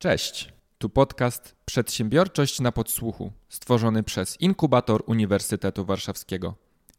[0.00, 6.54] Cześć, tu podcast Przedsiębiorczość na podsłuchu, stworzony przez Inkubator Uniwersytetu Warszawskiego.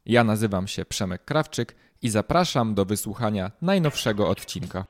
[0.05, 4.85] Ja nazywam się Przemek Krawczyk i zapraszam do wysłuchania najnowszego odcinka.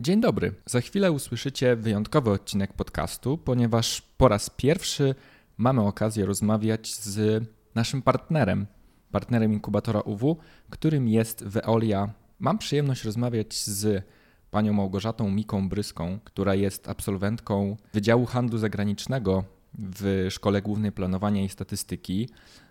[0.00, 0.54] Dzień dobry.
[0.66, 5.14] Za chwilę usłyszycie wyjątkowy odcinek podcastu, ponieważ po raz pierwszy
[5.56, 7.44] mamy okazję rozmawiać z
[7.74, 8.66] naszym partnerem,
[9.10, 10.36] partnerem inkubatora UW,
[10.70, 12.12] którym jest Veolia.
[12.38, 14.04] Mam przyjemność rozmawiać z
[14.50, 19.44] panią Małgorzatą Miką Bryską, która jest absolwentką Wydziału Handlu Zagranicznego
[19.78, 22.28] w Szkole Głównej Planowania i Statystyki.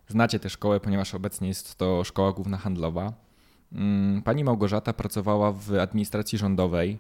[0.08, 3.14] Znacie tę szkołę, ponieważ obecnie jest to Szkoła Główna Handlowa.
[3.72, 6.98] Mm, pani Małgorzata pracowała w administracji rządowej.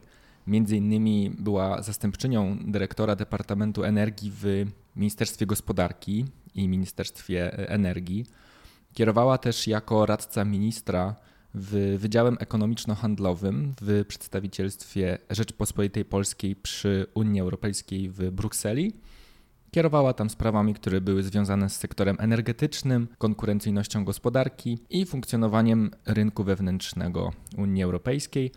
[0.48, 6.26] Między innymi była zastępczynią dyrektora Departamentu Energii w Ministerstwie Gospodarki
[6.56, 8.26] i Ministerstwie Energii.
[8.94, 11.16] Kierowała też jako radca ministra
[11.54, 18.94] w Wydziałem Ekonomiczno-Handlowym w przedstawicielstwie Rzeczypospolitej Polskiej przy Unii Europejskiej w Brukseli.
[19.72, 27.32] Kierowała tam sprawami, które były związane z sektorem energetycznym, konkurencyjnością gospodarki i funkcjonowaniem rynku wewnętrznego
[27.58, 28.52] Unii Europejskiej.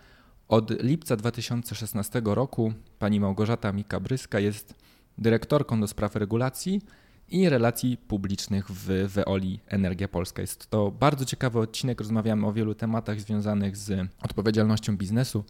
[0.48, 4.74] Od lipca 2016 roku pani Małgorzata Mika-Bryska jest
[5.18, 6.82] dyrektorką do spraw regulacji
[7.28, 10.42] i relacji publicznych w Veoli Energia Polska.
[10.42, 12.00] Jest to bardzo ciekawy odcinek.
[12.00, 15.44] Rozmawiamy o wielu tematach związanych z odpowiedzialnością biznesu,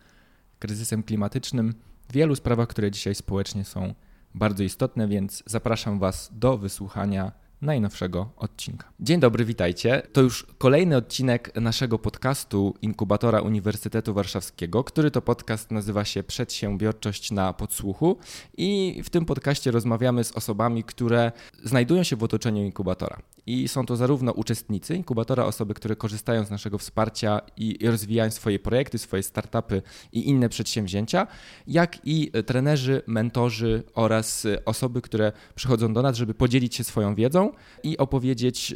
[0.59, 1.75] kryzysem klimatycznym,
[2.13, 3.95] wielu sprawach, które dzisiaj społecznie są
[4.35, 8.93] bardzo istotne, więc zapraszam Was do wysłuchania najnowszego odcinka.
[9.01, 10.03] Dzień dobry, witajcie.
[10.13, 17.31] To już kolejny odcinek naszego podcastu Inkubatora Uniwersytetu Warszawskiego, który to podcast nazywa się Przedsiębiorczość
[17.31, 18.17] na podsłuchu
[18.57, 21.33] i w tym podcaście rozmawiamy z osobami, które
[21.65, 23.19] znajdują się w otoczeniu inkubatora.
[23.47, 28.59] I są to zarówno uczestnicy inkubatora, osoby, które korzystają z naszego wsparcia i rozwijają swoje
[28.59, 31.27] projekty, swoje startupy i inne przedsięwzięcia,
[31.67, 37.53] jak i trenerzy, mentorzy oraz osoby, które przychodzą do nas, żeby podzielić się swoją wiedzą
[37.83, 38.75] i opowiedzieć,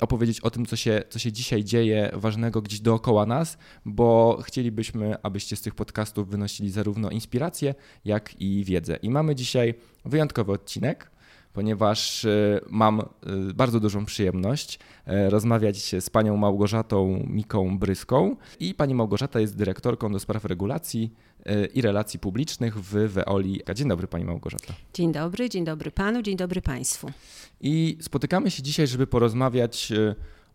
[0.00, 5.22] opowiedzieć o tym, co się, co się dzisiaj dzieje ważnego gdzieś dookoła nas, bo chcielibyśmy,
[5.22, 7.74] abyście z tych podcastów wynosili zarówno inspirację,
[8.04, 8.96] jak i wiedzę.
[8.96, 9.74] I mamy dzisiaj
[10.04, 11.10] wyjątkowy odcinek
[11.52, 13.04] ponieważ e, mam e,
[13.54, 18.36] bardzo dużą przyjemność e, rozmawiać z panią Małgorzatą Miką Bryską.
[18.60, 21.12] I pani Małgorzata jest dyrektorką do spraw regulacji
[21.74, 23.60] i relacji publicznych w Veoli.
[23.74, 24.74] Dzień dobry pani Małgorzata.
[24.94, 27.10] Dzień dobry, dzień dobry panu, dzień dobry państwu.
[27.60, 29.92] I spotykamy się dzisiaj, żeby porozmawiać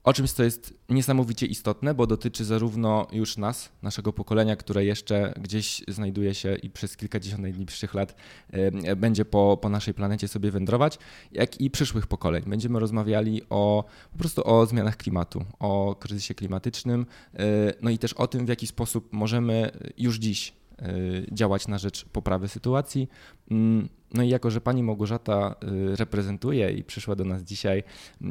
[0.07, 5.33] o czymś, co jest niesamowicie istotne, bo dotyczy zarówno już nas, naszego pokolenia, które jeszcze
[5.41, 8.15] gdzieś znajduje się i przez kilkadziesiąt najbliższych lat
[8.97, 10.97] będzie po, po naszej planecie sobie wędrować,
[11.31, 12.43] jak i przyszłych pokoleń.
[12.47, 17.43] Będziemy rozmawiali o po prostu o zmianach klimatu, o kryzysie klimatycznym, e,
[17.81, 20.53] no i też o tym, w jaki sposób możemy już dziś
[21.31, 23.09] działać na rzecz poprawy sytuacji.
[23.51, 25.55] Mm, no i jako, że pani Małgorzata
[25.91, 28.25] y, reprezentuje i przyszła do nas dzisiaj y,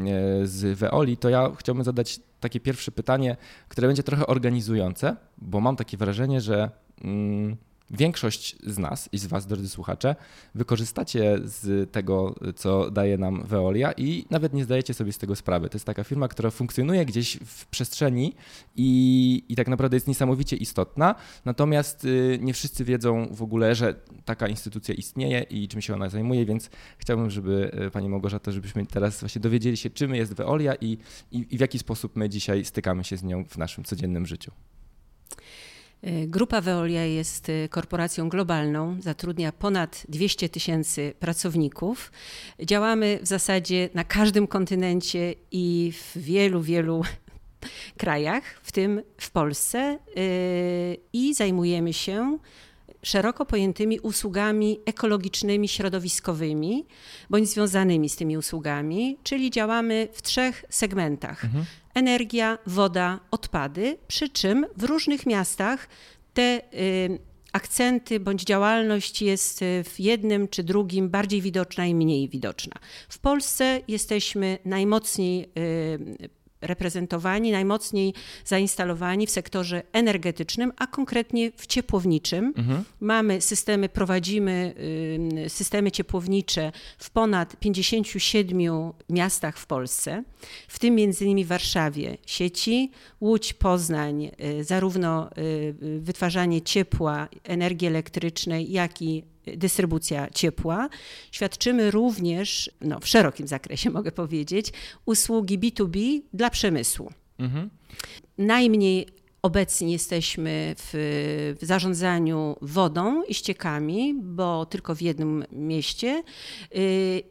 [0.47, 3.37] z Veoli, to ja chciałbym zadać takie pierwsze pytanie,
[3.69, 6.71] które będzie trochę organizujące, bo mam takie wrażenie, że
[7.05, 7.57] mm,
[7.91, 10.17] Większość z nas i z Was, drodzy słuchacze,
[10.55, 15.69] wykorzystacie z tego, co daje nam Veolia i nawet nie zdajecie sobie z tego sprawy.
[15.69, 18.35] To jest taka firma, która funkcjonuje gdzieś w przestrzeni
[18.77, 21.15] i, i tak naprawdę jest niesamowicie istotna,
[21.45, 26.09] natomiast y, nie wszyscy wiedzą w ogóle, że taka instytucja istnieje i czym się ona
[26.09, 30.75] zajmuje, więc chciałbym, żeby y, Pani Małgorzata, żebyśmy teraz właśnie dowiedzieli się, czym jest Veolia
[30.75, 30.99] i,
[31.33, 34.53] i, i w jaki sposób my dzisiaj stykamy się z nią w naszym codziennym życiu.
[36.03, 42.13] E, Grupa Veolia jest e, korporacją globalną, zatrudnia ponad 200 tysięcy pracowników.
[42.63, 47.03] Działamy w zasadzie na każdym kontynencie i w wielu, wielu
[47.99, 49.99] krajach, w tym w Polsce, e,
[51.13, 52.39] i zajmujemy się
[53.07, 56.87] szeroko pojętymi usługami ekologicznymi, środowiskowymi,
[57.31, 61.45] bądź związanymi z tymi usługami, czyli działamy w trzech segmentach.
[61.45, 61.65] Mhm.
[61.95, 65.89] Energia, woda, odpady, przy czym w różnych miastach
[66.35, 67.19] te y,
[67.53, 72.75] akcenty bądź działalność jest w jednym czy drugim bardziej widoczna i mniej widoczna.
[73.09, 76.29] W Polsce jesteśmy najmocniej y,
[76.67, 78.15] reprezentowani, najmocniej
[78.45, 82.53] zainstalowani w sektorze energetycznym, a konkretnie w ciepłowniczym.
[82.57, 82.85] Mhm.
[83.01, 84.75] Mamy systemy, prowadzimy
[85.47, 90.25] y, systemy ciepłownicze w ponad 57 miastach w Polsce,
[90.69, 92.91] w tym między innymi w Warszawie sieci,
[93.21, 94.31] Łódź, Poznań,
[94.61, 100.89] y, zarówno y, wytwarzanie ciepła, energii elektrycznej, jak i dystrybucja ciepła.
[101.33, 104.73] Świadczymy również, no, w szerokim zakresie mogę powiedzieć,
[105.05, 107.13] usługi B2B dla przemysłu.
[107.39, 107.71] Mhm.
[108.39, 109.07] Najmniej
[109.47, 110.91] Obecnie jesteśmy w,
[111.61, 116.23] w, zarządzaniu wodą i ściekami, bo tylko w jednym mieście
[116.75, 116.81] yy,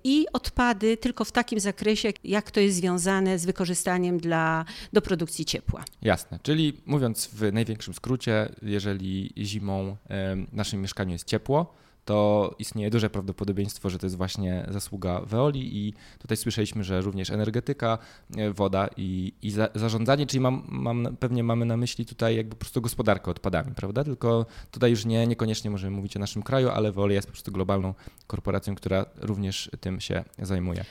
[0.04, 5.46] i odpady tylko w takim zakresie, jak to jest związane z wykorzystaniem dla, do produkcji
[5.46, 5.84] ciepła.
[6.02, 11.74] Jasne, czyli mówiąc w największym skrócie, jeżeli zimą w naszym mieszkaniu jest ciepło,
[12.06, 17.30] to istnieje duże prawdopodobieństwo, że to jest właśnie zasługa Veoli i tutaj słyszeliśmy, że również
[17.30, 17.98] energetyka,
[18.38, 22.56] e, woda i, i za, zarządzanie, czyli mam, mam, pewnie mamy na myśli tutaj jakby
[22.56, 24.04] po prostu gospodarkę odpadami, prawda?
[24.04, 27.52] Tylko tutaj już nie, niekoniecznie możemy mówić o naszym kraju, ale Veolia jest po prostu
[27.52, 27.94] globalną
[28.28, 30.86] korporacją, która również tym się zajmuje.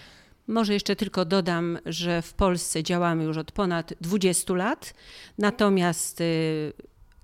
[0.49, 4.95] Może jeszcze tylko dodam, że w Polsce działamy już od ponad 20 lat,
[5.39, 6.73] natomiast y,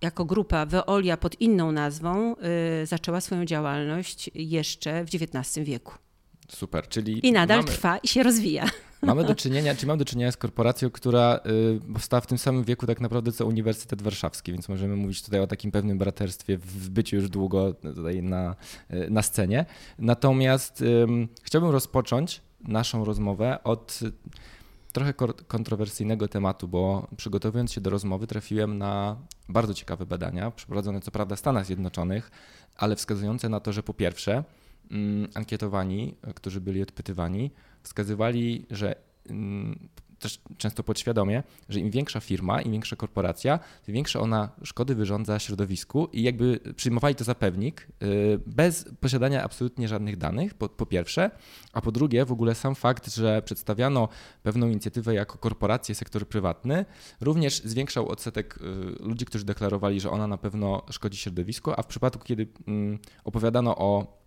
[0.02, 2.37] jako grupa Veolia pod inną nazwą
[2.82, 5.94] y, zaczęła swoją działalność jeszcze w XIX wieku.
[6.49, 7.26] Super, czyli.
[7.26, 8.64] I nadal mamy, trwa i się rozwija.
[9.02, 11.41] Mamy do czynienia, czy mamy do czynienia z korporacją, która
[11.87, 15.41] y, powstała w tym samym wieku tak naprawdę co Uniwersytet Warszawski, więc możemy mówić tutaj
[15.41, 18.56] o takim pewnym braterstwie w byciu już długo tutaj na,
[18.91, 19.67] y, na scenie.
[19.99, 20.85] Natomiast
[21.43, 24.00] chciałbym rozpocząć naszą rozmowę od
[24.93, 25.15] trochę
[25.47, 29.17] kontrowersyjnego tematu, bo przygotowując się do rozmowy trafiłem na
[29.49, 32.31] bardzo ciekawe badania, przeprowadzone co prawda w Stanach Zjednoczonych,
[32.77, 34.45] ale wskazujące na to, że po pierwsze
[34.91, 37.51] mm, ankietowani, którzy byli odpytywani,
[37.83, 38.95] wskazywali, że
[39.29, 39.89] mm,
[40.21, 45.39] też często podświadomie, że im większa firma, im większa korporacja, tym większe ona szkody wyrządza
[45.39, 50.87] środowisku i jakby przyjmowali to za pewnik y, bez posiadania absolutnie żadnych danych, po, po
[50.87, 51.31] pierwsze,
[51.73, 54.09] a po drugie w ogóle sam fakt, że przedstawiano
[54.43, 56.85] pewną inicjatywę jako korporację, sektor prywatny,
[57.21, 61.87] również zwiększał odsetek y, ludzi, którzy deklarowali, że ona na pewno szkodzi środowisku, a w
[61.87, 64.20] przypadku, kiedy mm, opowiadano o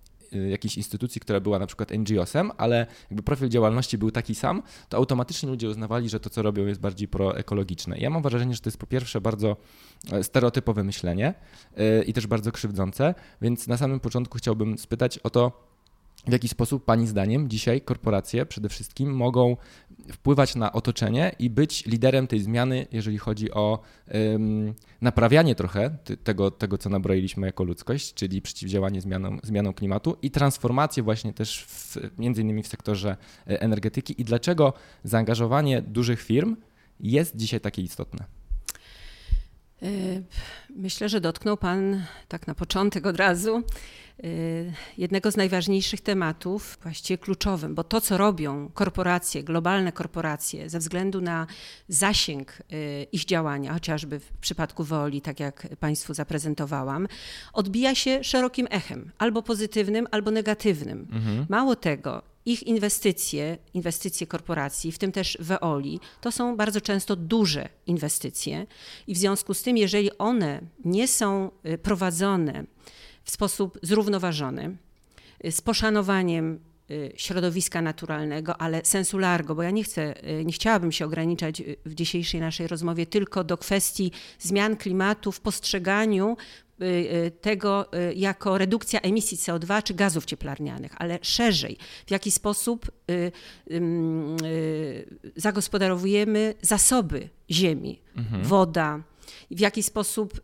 [0.50, 4.98] jakiejś instytucji, która była na przykład NGO-sem, ale jakby profil działalności był taki sam, to
[4.98, 7.98] automatycznie ludzie uznawali, że to, co robią, jest bardziej proekologiczne.
[7.98, 9.58] Ja mam wrażenie, że to jest po pierwsze bardzo
[10.12, 11.34] e, stereotypowe myślenie
[11.78, 15.73] e, i też bardzo krzywdzące, więc na samym początku chciałbym spytać o to,
[16.28, 19.58] w jaki sposób Pani zdaniem dzisiaj korporacje przede wszystkim mogą
[20.12, 23.80] wpływać na otoczenie i być liderem tej zmiany, jeżeli chodzi o
[24.14, 30.32] um, naprawianie trochę tego, tego, co nabroiliśmy jako ludzkość, czyli przeciwdziałanie zmianom, zmianom klimatu i
[30.32, 33.18] transformację właśnie też w, między innymi w sektorze
[33.48, 34.74] e, energetyki i dlaczego
[35.04, 36.56] zaangażowanie dużych firm
[37.00, 38.26] jest dzisiaj takie istotne?
[39.82, 39.88] E,
[40.70, 43.64] myślę, że dotknął Pan tak na początek od razu
[44.98, 51.22] jednego z najważniejszych tematów, właściwie kluczowym, bo to, co robią korporacje, globalne korporacje, ze względu
[51.22, 51.48] na
[51.88, 57.08] zasięg y, ich działania, chociażby w przypadku Woli, tak jak Państwu zaprezentowałam,
[57.54, 61.08] odbija się szerokim echem, albo pozytywnym, albo negatywnym.
[61.12, 61.46] Mhm.
[61.50, 67.70] Mało tego, ich inwestycje, inwestycje korporacji, w tym też Veoli, to są bardzo często duże
[67.88, 68.66] inwestycje
[69.08, 72.64] i w związku z tym, jeżeli one nie są y, prowadzone
[73.24, 74.78] w sposób zrównoważony,
[75.46, 76.60] y, z poszanowaniem
[76.92, 81.64] y, środowiska naturalnego, ale sensu largo, bo ja nie chcę, y, nie chciałabym się ograniczać
[81.86, 86.38] w dzisiejszej naszej rozmowie tylko do kwestii zmian klimatu w postrzeganiu
[87.42, 91.78] tego jako redukcja emisji CO2 czy gazów cieplarnianych, ale szerzej,
[92.08, 92.92] w jaki sposób
[95.36, 98.44] zagospodarowujemy zasoby ziemi, mhm.
[98.44, 99.00] woda,
[99.52, 100.42] w jaki sposób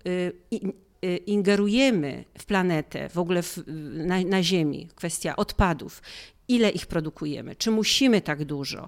[1.25, 3.63] ingerujemy w planetę, w ogóle w,
[3.93, 6.01] na, na Ziemi, kwestia odpadów,
[6.49, 8.87] ile ich produkujemy, czy musimy tak dużo,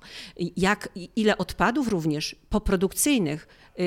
[0.57, 3.47] jak, ile odpadów również poprodukcyjnych
[3.79, 3.83] y,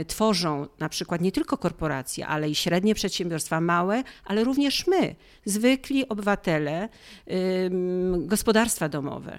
[0.00, 5.14] y, tworzą na przykład nie tylko korporacje, ale i średnie przedsiębiorstwa, małe, ale również my,
[5.44, 6.88] zwykli obywatele,
[7.28, 7.70] y,
[8.18, 9.38] gospodarstwa domowe.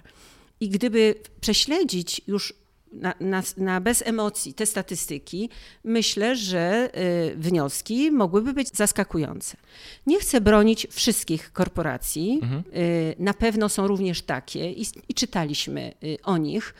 [0.60, 2.54] I gdyby prześledzić już
[2.92, 5.50] na, na, na, bez emocji te statystyki,
[5.84, 6.90] myślę, że
[7.32, 9.56] y, wnioski mogłyby być zaskakujące.
[10.06, 12.62] Nie chcę bronić wszystkich korporacji, mhm.
[12.76, 16.74] y, na pewno są również takie i, i czytaliśmy y, o nich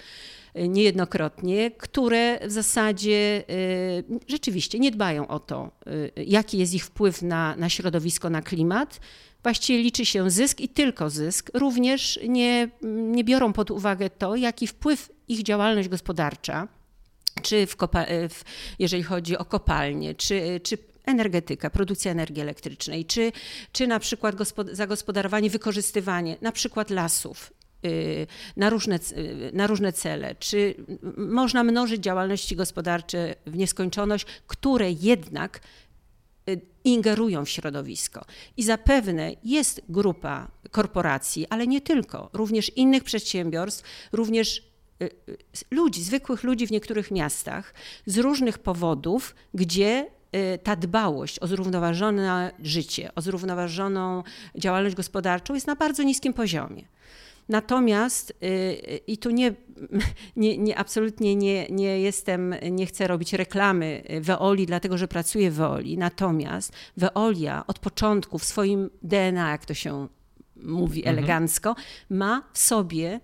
[0.57, 6.85] y, niejednokrotnie, które w zasadzie y, rzeczywiście nie dbają o to, y, jaki jest ich
[6.85, 9.01] wpływ na, na środowisko, na klimat.
[9.43, 11.51] Właściwie liczy się zysk i tylko zysk.
[11.55, 16.69] Również nie, nie biorą pod uwagę to, jaki wpływ ich działalność gospodarcza,
[17.43, 17.77] czy w,
[18.29, 18.45] w
[18.79, 23.33] jeżeli chodzi o kopalnie, czy, czy energetyka, produkcja energii elektrycznej, czy,
[23.73, 24.35] czy na przykład
[24.73, 27.53] zagospodarowanie, wykorzystywanie na przykład lasów
[27.85, 30.75] y, na różne, y, na różne cele, czy
[31.17, 35.61] można mnożyć działalności gospodarcze w nieskończoność, które jednak
[36.49, 38.25] y, ingerują w środowisko.
[38.57, 44.70] I zapewne jest grupa korporacji, ale nie tylko, również innych przedsiębiorstw, również
[45.71, 47.75] ludzi, zwykłych ludzi w niektórych miastach
[48.07, 50.07] z różnych powodów, gdzie
[50.55, 54.23] y, ta dbałość o zrównoważone życie, o zrównoważoną
[54.59, 56.85] działalność gospodarczą jest na bardzo niskim poziomie.
[57.49, 58.33] Natomiast
[59.07, 59.55] i tu nie,
[60.37, 65.55] nie, nie, absolutnie nie, nie jestem, nie chcę robić reklamy Weoli, dlatego że pracuję w
[65.55, 65.99] Weoli.
[65.99, 70.09] Natomiast Weolia od początku w swoim DNA, jak to się
[70.57, 71.19] mówi mhm.
[71.19, 71.77] elegancko,
[72.11, 73.21] ma w sobie y,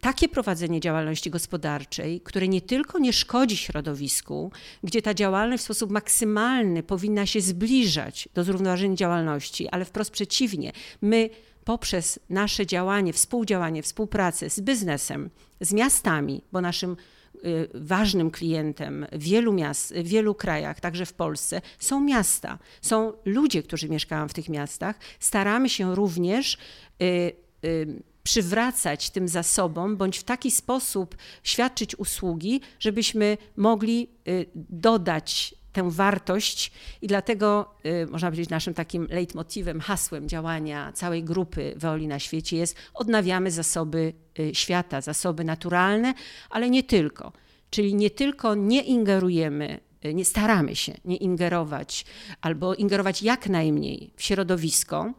[0.00, 4.52] takie prowadzenie działalności gospodarczej, które nie tylko nie szkodzi środowisku,
[4.84, 10.72] gdzie ta działalność w sposób maksymalny powinna się zbliżać do zrównoważenia działalności, ale wprost przeciwnie,
[11.02, 11.30] my
[11.64, 16.96] poprzez nasze działanie, współdziałanie, współpracę z biznesem, z miastami, bo naszym
[17.44, 22.58] y, ważnym klientem w wielu miast, w wielu krajach, także w Polsce, są miasta.
[22.82, 24.96] Są ludzie, którzy mieszkają w tych miastach.
[25.20, 26.58] Staramy się również
[27.02, 27.32] y,
[27.64, 34.08] y, przywracać tym zasobom, bądź w taki sposób świadczyć usługi, żebyśmy mogli
[34.54, 36.72] dodać tę wartość
[37.02, 42.56] i dlatego y, można powiedzieć naszym takim leitmotivem, hasłem działania całej grupy Weoli na świecie
[42.56, 46.14] jest odnawiamy zasoby y, świata, zasoby naturalne,
[46.50, 47.32] ale nie tylko.
[47.70, 52.04] Czyli nie tylko nie ingerujemy, y, nie staramy się nie ingerować
[52.40, 55.12] albo ingerować jak najmniej w środowisko,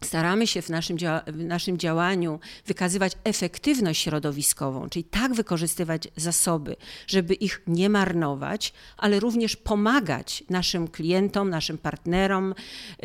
[0.00, 6.76] staramy się w naszym, w naszym działaniu wykazywać efektywność środowiskową, czyli tak wykorzystywać zasoby,
[7.06, 12.54] żeby ich nie marnować, ale również pomagać naszym klientom, naszym partnerom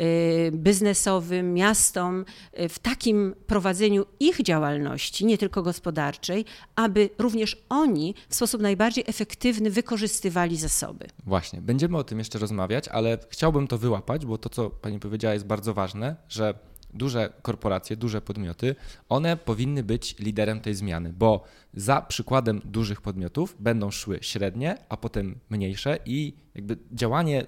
[0.00, 2.24] y, biznesowym, miastom
[2.60, 6.44] y, w takim prowadzeniu ich działalności, nie tylko gospodarczej,
[6.76, 11.06] aby również oni w sposób najbardziej efektywny wykorzystywali zasoby.
[11.26, 15.34] Właśnie, będziemy o tym jeszcze rozmawiać, ale chciałbym to wyłapać, bo to, co Pani powiedziała,
[15.34, 16.54] jest bardzo ważne, że
[16.94, 18.74] duże korporacje, duże podmioty,
[19.08, 24.96] one powinny być liderem tej zmiany, bo za przykładem dużych podmiotów będą szły średnie, a
[24.96, 27.46] potem mniejsze i jakby działanie y,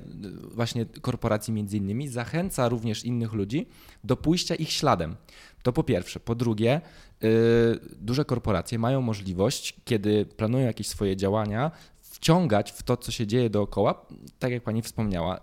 [0.55, 3.67] właśnie korporacji między innymi zachęca również innych ludzi
[4.05, 5.17] do pójścia ich śladem.
[5.62, 6.21] To po pierwsze.
[6.21, 6.81] Po drugie,
[7.23, 7.31] yy,
[8.00, 11.71] duże korporacje mają możliwość, kiedy planują jakieś swoje działania,
[12.16, 14.06] wciągać w to, co się dzieje dookoła,
[14.38, 15.40] tak jak pani wspomniała, y,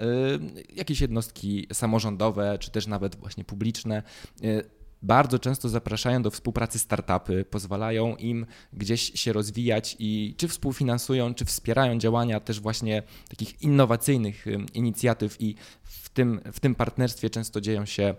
[0.75, 4.03] jakieś jednostki samorządowe, czy też nawet właśnie publiczne.
[4.43, 4.63] Y,
[5.01, 11.45] bardzo często zapraszają do współpracy startupy, pozwalają im gdzieś się rozwijać i czy współfinansują, czy
[11.45, 17.61] wspierają działania też właśnie takich innowacyjnych y, inicjatyw i w tym, w tym partnerstwie często
[17.61, 18.15] dzieją się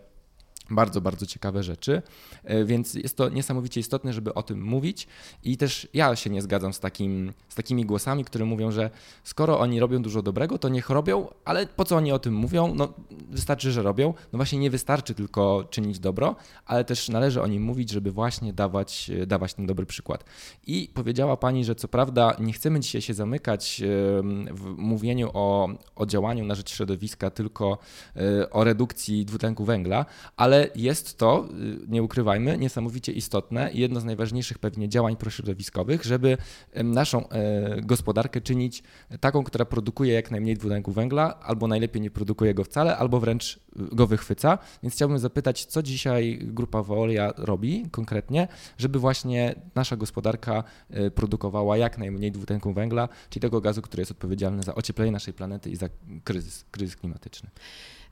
[0.71, 2.03] bardzo, bardzo ciekawe rzeczy,
[2.45, 5.07] e, więc jest to niesamowicie istotne, żeby o tym mówić
[5.43, 8.91] i też ja się nie zgadzam z, takim, z takimi głosami, które mówią, że
[9.25, 12.75] skoro oni robią dużo dobrego, to niech robią, ale po co oni o tym mówią?
[12.75, 12.89] No
[13.31, 14.15] wystarczy, że robią.
[14.33, 18.53] No właśnie nie wystarczy tylko czynić dobro, ale też należy o nim mówić, żeby właśnie
[18.53, 20.25] dawać, dawać ten dobry przykład.
[20.67, 23.83] I powiedziała Pani, że co prawda nie chcemy dzisiaj się zamykać
[24.51, 27.79] w mówieniu o, o działaniu na rzecz środowiska, tylko
[28.17, 30.07] e, o redukcji dwutlenku węgla,
[30.37, 31.49] ale ale jest to,
[31.85, 36.37] y, nie ukrywajmy, niesamowicie istotne i jedno z najważniejszych pewnie działań prośrodowiskowych, żeby
[36.75, 38.83] naszą e, gospodarkę czynić
[39.21, 43.57] taką, która produkuje jak najmniej dwutlenku węgla, albo najlepiej nie produkuje go wcale, albo wręcz
[43.57, 43.61] y,
[43.97, 44.59] go wychwyca.
[44.83, 51.77] Więc chciałbym zapytać, co dzisiaj grupa Veolia robi konkretnie, żeby właśnie nasza gospodarka e, produkowała
[51.77, 55.77] jak najmniej dwutlenku węgla, czyli tego gazu, który jest odpowiedzialny za ocieplenie naszej planety i
[55.77, 55.89] za
[56.25, 57.51] kryzys, kryzys klimatyczny.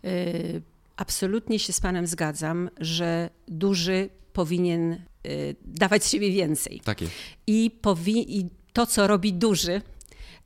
[0.04, 0.62] Y,
[1.02, 6.80] Absolutnie się z Panem zgadzam, że duży powinien y, dawać z siebie więcej.
[6.84, 7.12] Tak jest.
[7.46, 9.82] I, powi- I to, co robi duży,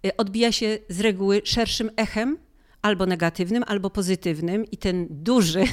[0.07, 2.39] y, odbija się z reguły szerszym echem,
[2.83, 5.67] albo negatywnym, albo pozytywnym, i ten duży, y,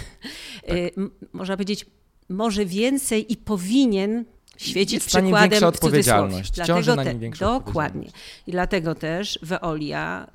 [0.65, 1.05] tak.
[1.33, 1.85] można powiedzieć,
[2.29, 4.25] może więcej i powinien
[4.57, 6.51] świecić przykładem większa odpowiedzialność.
[6.51, 8.09] Dlatego na nim większa Dokładnie.
[8.47, 10.27] I dlatego też Veolia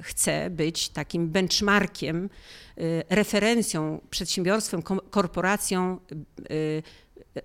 [0.00, 2.61] chce być takim benchmarkiem Y,
[3.08, 5.98] referencją, przedsiębiorstwem, korporacją
[6.50, 6.82] y,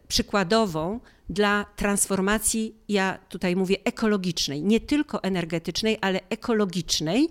[0.08, 7.30] przykładową dla transformacji, ja tutaj mówię ekologicznej, nie tylko energetycznej, ale ekologicznej,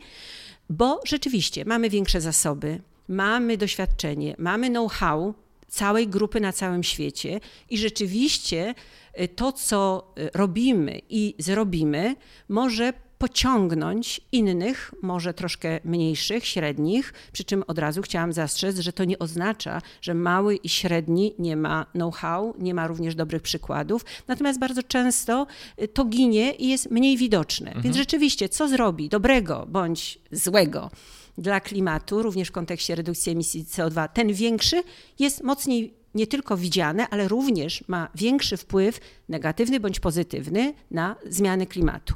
[0.71, 5.35] bo rzeczywiście mamy większe zasoby, mamy doświadczenie, mamy know-how
[5.69, 8.75] całej grupy na całym świecie i rzeczywiście
[9.21, 12.17] y, to, co robimy i zrobimy,
[12.49, 19.04] może pociągnąć innych, może troszkę mniejszych, średnich, przy czym od razu chciałam zastrzec, że to
[19.04, 24.58] nie oznacza, że mały i średni nie ma know-how, nie ma również dobrych przykładów, natomiast
[24.58, 25.46] bardzo często
[25.82, 27.66] y, to ginie i jest mniej widoczne.
[27.66, 27.82] Mhm.
[27.82, 30.90] Więc rzeczywiście, co zrobi dobrego bądź złego
[31.38, 34.82] dla klimatu, również w kontekście redukcji emisji CO2, ten większy
[35.18, 41.66] jest mocniej nie tylko widziane, ale również ma większy wpływ, negatywny bądź pozytywny, na zmiany
[41.66, 42.14] klimatu.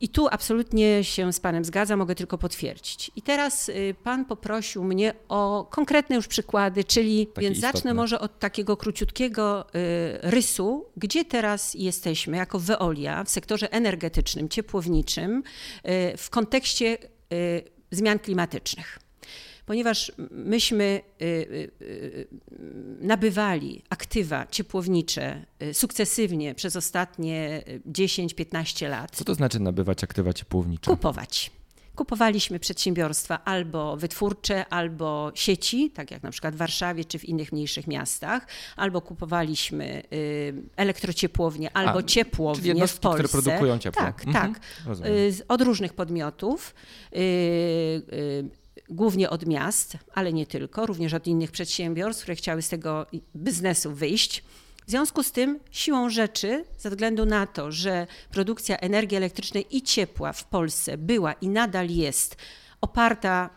[0.00, 3.10] I tu absolutnie się z Panem zgadzam, mogę tylko potwierdzić.
[3.16, 7.78] I teraz y, Pan poprosił mnie o konkretne już przykłady, czyli Takie więc istotne.
[7.78, 9.70] zacznę może od takiego króciutkiego y,
[10.22, 15.42] rysu, gdzie teraz jesteśmy jako Veolia w sektorze energetycznym, ciepłowniczym y,
[16.16, 16.98] w kontekście
[17.90, 18.98] zmian klimatycznych
[19.70, 22.28] ponieważ myśmy y, y, y,
[23.00, 29.16] nabywali aktywa ciepłownicze sukcesywnie przez ostatnie 10-15 lat.
[29.16, 30.90] Co to znaczy nabywać aktywa ciepłownicze?
[30.90, 31.50] Kupować.
[31.94, 37.52] Kupowaliśmy przedsiębiorstwa albo wytwórcze, albo sieci, tak jak na przykład w Warszawie czy w innych
[37.52, 38.46] mniejszych miastach,
[38.76, 40.02] albo kupowaliśmy
[40.76, 43.24] elektrociepłownie, albo A, ciepłownie w Polsce.
[43.24, 44.02] które produkują ciepło.
[44.02, 44.54] Tak, mhm.
[44.54, 44.62] tak.
[45.48, 46.74] Od różnych podmiotów
[48.90, 53.06] głównie od miast, ale nie tylko, również od innych przedsiębiorstw, które chciały z tego
[53.36, 54.42] biznesu wyjść.
[54.86, 59.82] W związku z tym, siłą rzeczy, ze względu na to, że produkcja energii elektrycznej i
[59.82, 62.36] ciepła w Polsce była i nadal jest
[62.80, 63.50] oparta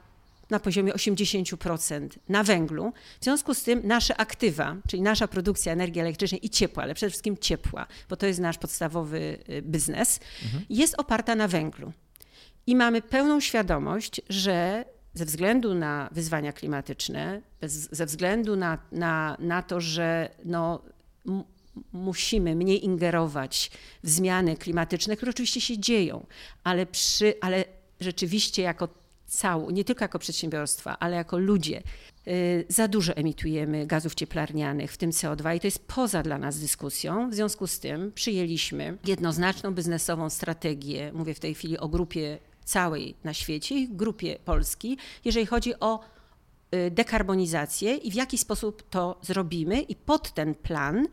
[0.50, 2.94] na poziomie 80% na węglu.
[3.22, 7.10] W związku z tym nasze aktywa, czyli nasza produkcja energii elektrycznej i ciepła, ale przede
[7.10, 10.66] wszystkim ciepła, bo to jest nasz podstawowy y, biznes, mhm.
[10.70, 11.92] jest oparta na węglu.
[12.68, 19.38] I mamy pełną świadomość, że ze względu na wyzwania klimatyczne, bez, ze względu na, na,
[19.40, 20.82] na to, że no,
[21.94, 23.72] musimy mniej ingerować
[24.04, 26.26] w zmiany klimatyczne, które oczywiście się dzieją,
[26.64, 27.66] ale, przy, ale
[28.00, 28.88] rzeczywiście jako
[29.28, 31.84] całą, nie tylko jako przedsiębiorstwa, ale jako ludzie,
[32.26, 36.60] yy, za dużo emitujemy gazów cieplarnianych, w tym CO2 i to jest poza dla nas
[36.60, 37.30] dyskusją.
[37.30, 43.16] W związku z tym przyjęliśmy jednoznaczną biznesową strategię, mówię w tej chwili o grupie całej
[43.24, 46.00] na świecie, grupie Polski, jeżeli chodzi o
[46.76, 49.82] y, dekarbonizację i w jaki sposób to zrobimy.
[49.82, 51.08] I pod ten plan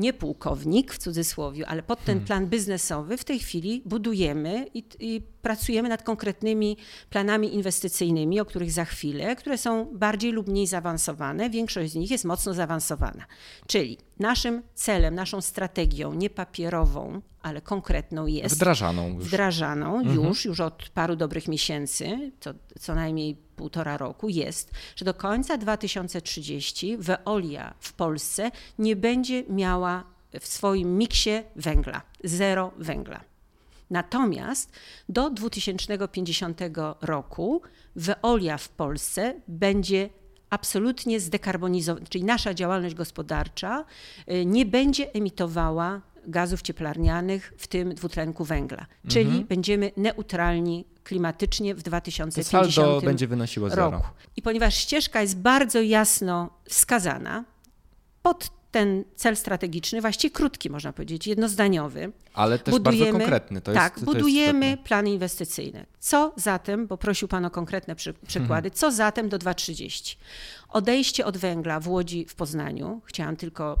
[0.00, 2.26] nie pułkownik w cudzysłowie, ale pod ten hmm.
[2.26, 6.76] plan biznesowy w tej chwili budujemy i, i, pracujemy nad konkretnymi
[7.10, 11.50] planami inwestycyjnymi, o których za chwilę, które są bardziej lub mniej zaawansowane.
[11.50, 13.24] Większość z nich jest mocno zaawansowana.
[13.66, 18.54] Czyli naszym celem, naszą strategią, nie papierową, ale konkretną jest.
[18.56, 19.24] Wdrażaną już.
[19.24, 20.16] Wdrażaną mhm.
[20.16, 25.58] już, już od paru dobrych miesięcy, co, co najmniej półtora roku, jest, że do końca
[25.58, 30.04] 2030 Veolia w Polsce nie będzie miała
[30.40, 33.20] w swoim miksie węgla, zero węgla.
[33.90, 34.72] Natomiast
[35.08, 36.60] do 2050
[37.00, 37.62] roku
[37.96, 40.08] Veolia w Polsce będzie
[40.50, 43.84] absolutnie zdekarbonizowana, czyli nasza działalność gospodarcza
[44.30, 48.86] y, nie będzie emitowała gazów cieplarnianych, w tym dwutlenku węgla.
[49.08, 49.44] Czyli mhm.
[49.46, 53.90] będziemy neutralni klimatycznie w 2050 Saldo będzie wynosiło zero.
[53.90, 54.06] roku.
[54.36, 57.44] I ponieważ ścieżka jest bardzo jasno wskazana,
[58.22, 62.12] pod ten cel strategiczny, właściwie krótki można powiedzieć, jednozdaniowy.
[62.34, 63.60] Ale też budujemy, bardzo konkretny.
[63.60, 65.86] To tak, jest, budujemy jest plany inwestycyjne.
[66.00, 68.74] Co zatem, bo prosił Pan o konkretne przy, przykłady, mhm.
[68.74, 70.18] co zatem do 2030?
[70.68, 73.76] Odejście od węgla w Łodzi w Poznaniu, chciałam tylko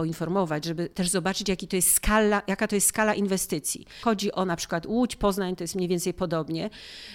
[0.00, 3.86] poinformować, żeby też zobaczyć, jaki to jest skala, jaka to jest skala inwestycji.
[4.02, 6.70] Chodzi o na przykład Łódź, Poznań, to jest mniej więcej podobnie.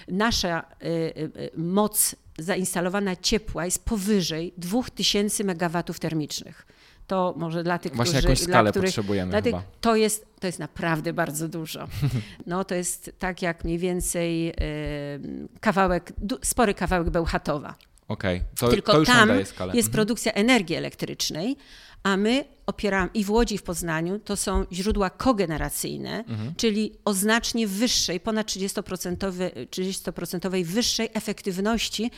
[0.08, 6.66] Nasza y, y, moc zainstalowana ciepła jest powyżej 2000 megawatów termicznych
[7.08, 10.48] to może dla tych, Właśnie którzy, jakąś skalę których, potrzebujemy dla tych, to jest, to
[10.48, 11.88] jest naprawdę bardzo dużo.
[12.48, 14.54] No to jest tak jak mniej więcej y,
[15.60, 17.76] kawałek, spory kawałek Bełchatowa.
[18.08, 18.50] Okej, okay.
[18.60, 19.92] to, Tylko to już tam jest mhm.
[19.92, 21.58] produkcja energii elektrycznej,
[22.06, 26.56] a my opieramy i w Łodzi, i w Poznaniu to są źródła kogeneracyjne, mhm.
[26.56, 29.16] czyli o znacznie wyższej, ponad 30%,
[29.70, 32.12] 30% wyższej efektywności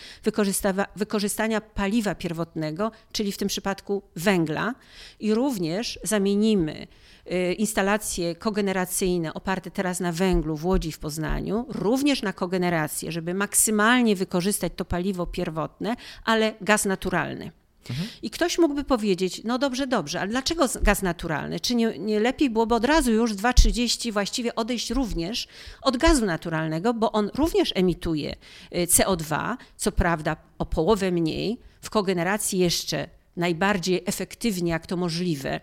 [0.96, 4.76] wykorzystania paliwa pierwotnego, czyli w tym przypadku węgla.
[5.20, 6.88] I również zamienimy
[7.32, 13.34] y, instalacje kogeneracyjne oparte teraz na węglu w Łodzi w Poznaniu, również na kogenerację, żeby
[13.34, 17.52] maksymalnie wykorzystać to paliwo pierwotne, ale gaz naturalny.
[17.90, 18.08] Mhm.
[18.22, 21.60] I ktoś mógłby powiedzieć, no dobrze, dobrze, ale dlaczego gaz naturalny?
[21.60, 25.48] Czy nie, nie lepiej byłoby od razu już 2,30 właściwie odejść również
[25.82, 28.36] od gazu naturalnego, bo on również emituje
[28.76, 35.60] y, CO2, co prawda o połowę mniej, w kogeneracji jeszcze najbardziej efektywnie, jak to możliwe,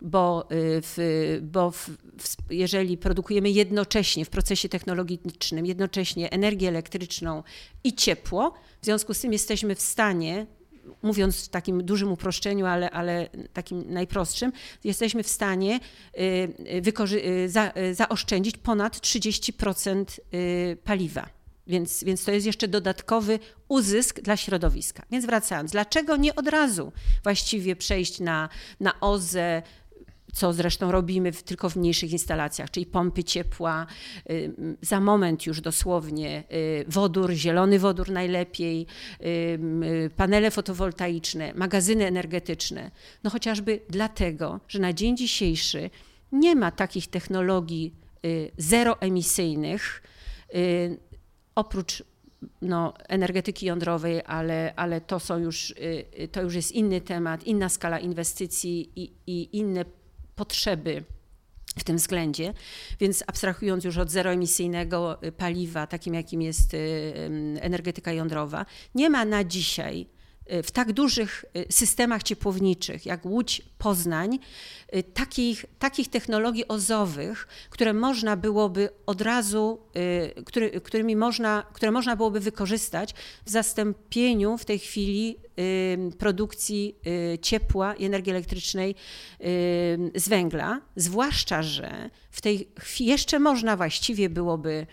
[0.00, 1.90] bo, w, bo w,
[2.50, 7.42] jeżeli produkujemy jednocześnie w procesie technologicznym, jednocześnie energię elektryczną
[7.84, 10.46] i ciepło, w związku z tym jesteśmy w stanie
[11.02, 14.52] mówiąc w takim dużym uproszczeniu, ale, ale takim najprostszym,
[14.84, 15.80] jesteśmy w stanie
[16.18, 16.20] y,
[17.12, 20.04] y, za, y, zaoszczędzić ponad 30%
[20.84, 21.38] paliwa.
[21.66, 25.02] Więc, więc to jest jeszcze dodatkowy uzysk dla środowiska.
[25.10, 28.48] Więc wracając, dlaczego nie od razu właściwie przejść na,
[28.80, 29.62] na OZE,
[30.38, 33.86] co zresztą robimy w, tylko w mniejszych instalacjach, czyli pompy ciepła,
[34.30, 38.86] y, za moment już dosłownie y, wodór, zielony wodór najlepiej,
[39.22, 42.90] y, panele fotowoltaiczne, magazyny energetyczne.
[43.24, 45.90] No chociażby dlatego, że na dzień dzisiejszy
[46.32, 47.94] nie ma takich technologii
[48.58, 50.02] zeroemisyjnych,
[51.54, 52.02] oprócz
[52.62, 55.74] no, energetyki jądrowej, ale, ale to, są już,
[56.32, 59.84] to już jest inny temat, inna skala inwestycji i, i inne
[60.38, 61.04] potrzeby
[61.78, 62.54] w tym względzie.
[63.00, 66.76] Więc abstrahując już od zeroemisyjnego paliwa, takim jakim jest
[67.60, 70.06] energetyka jądrowa, nie ma na dzisiaj
[70.62, 74.38] w tak dużych y, systemach ciepłowniczych jak Łódź, Poznań,
[74.96, 79.78] y, takich, takich technologii ozowych, które można byłoby od razu,
[80.44, 85.36] który, którymi można, które można byłoby wykorzystać w zastąpieniu w tej chwili
[86.18, 86.94] produkcji
[87.42, 88.94] ciepła i energii elektrycznej
[90.14, 94.86] z węgla, zwłaszcza, że w tej chwili jeszcze można właściwie byłoby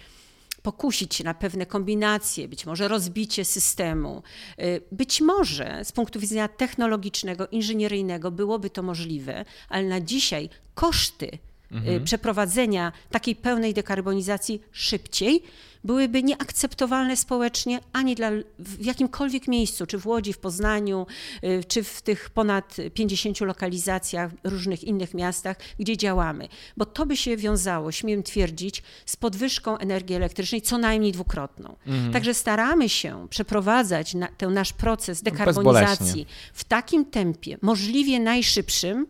[0.65, 4.23] pokusić się na pewne kombinacje, być może rozbicie systemu.
[4.59, 11.25] Y, być może z punktu widzenia technologicznego, inżynieryjnego byłoby to możliwe, ale na dzisiaj koszty
[11.25, 11.39] y,
[11.71, 12.03] mhm.
[12.03, 15.43] przeprowadzenia takiej pełnej dekarbonizacji szybciej
[15.85, 21.07] byłyby nieakceptowalne społecznie ani dla, w jakimkolwiek miejscu, czy w Łodzi, w Poznaniu,
[21.43, 26.47] y, czy w tych ponad 50 lokalizacjach, różnych innych miastach, gdzie działamy.
[26.77, 31.75] Bo to by się wiązało, śmiem twierdzić, z podwyżką energii elektrycznej co najmniej dwukrotną.
[31.87, 32.13] Mhm.
[32.13, 39.07] Także staramy się przeprowadzać na, ten nasz proces dekarbonizacji w takim tempie, możliwie najszybszym,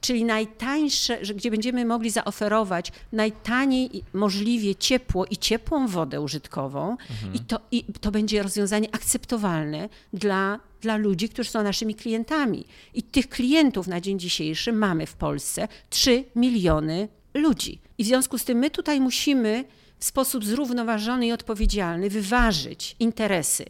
[0.00, 7.34] czyli najtańsze, gdzie będziemy mogli zaoferować najtaniej możliwie ciepło i ciepłą wodę użytkową mhm.
[7.34, 12.64] i, to, i to będzie rozwiązanie akceptowalne dla, dla ludzi, którzy są naszymi klientami.
[12.94, 17.80] I tych klientów na dzień dzisiejszy mamy w Polsce 3 miliony ludzi.
[17.98, 19.64] I w związku z tym my tutaj musimy
[19.98, 23.64] w sposób zrównoważony i odpowiedzialny wyważyć interesy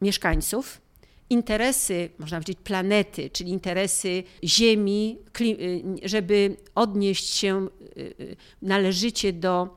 [0.00, 0.80] mieszkańców,
[1.30, 9.74] interesy, można powiedzieć, planety, czyli interesy Ziemi, y, żeby odnieść się y, y, należycie do,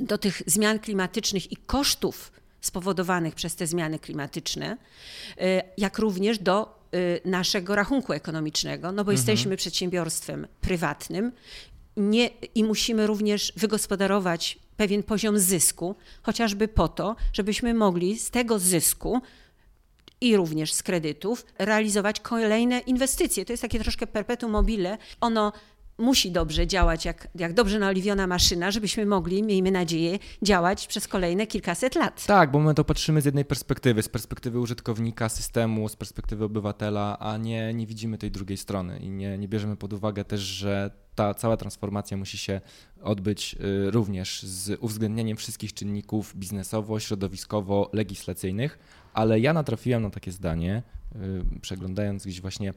[0.00, 4.76] do tych zmian klimatycznych i kosztów spowodowanych przez te zmiany klimatyczne,
[5.78, 6.82] jak również do
[7.24, 9.16] naszego rachunku ekonomicznego, no bo mhm.
[9.16, 11.32] jesteśmy przedsiębiorstwem prywatnym
[11.96, 18.58] nie, i musimy również wygospodarować pewien poziom zysku, chociażby po to, żebyśmy mogli z tego
[18.58, 19.20] zysku
[20.22, 23.44] i również z kredytów realizować kolejne inwestycje.
[23.44, 24.98] To jest takie troszkę perpetuum mobile.
[25.20, 25.52] Ono
[25.98, 31.46] musi dobrze działać, jak, jak dobrze naoliwiona maszyna, żebyśmy mogli, miejmy nadzieję, działać przez kolejne
[31.46, 32.26] kilkaset lat.
[32.26, 37.18] Tak, bo my to patrzymy z jednej perspektywy, z perspektywy użytkownika systemu, z perspektywy obywatela,
[37.18, 40.90] a nie, nie widzimy tej drugiej strony i nie, nie bierzemy pod uwagę też, że
[41.14, 42.60] ta cała transformacja musi się
[43.02, 43.56] odbyć
[43.86, 48.78] y, również z uwzględnieniem wszystkich czynników biznesowo, środowiskowo, legislacyjnych,
[49.14, 50.82] ale ja natrafiłem na takie zdanie,
[51.16, 52.74] y, przeglądając gdzieś właśnie y,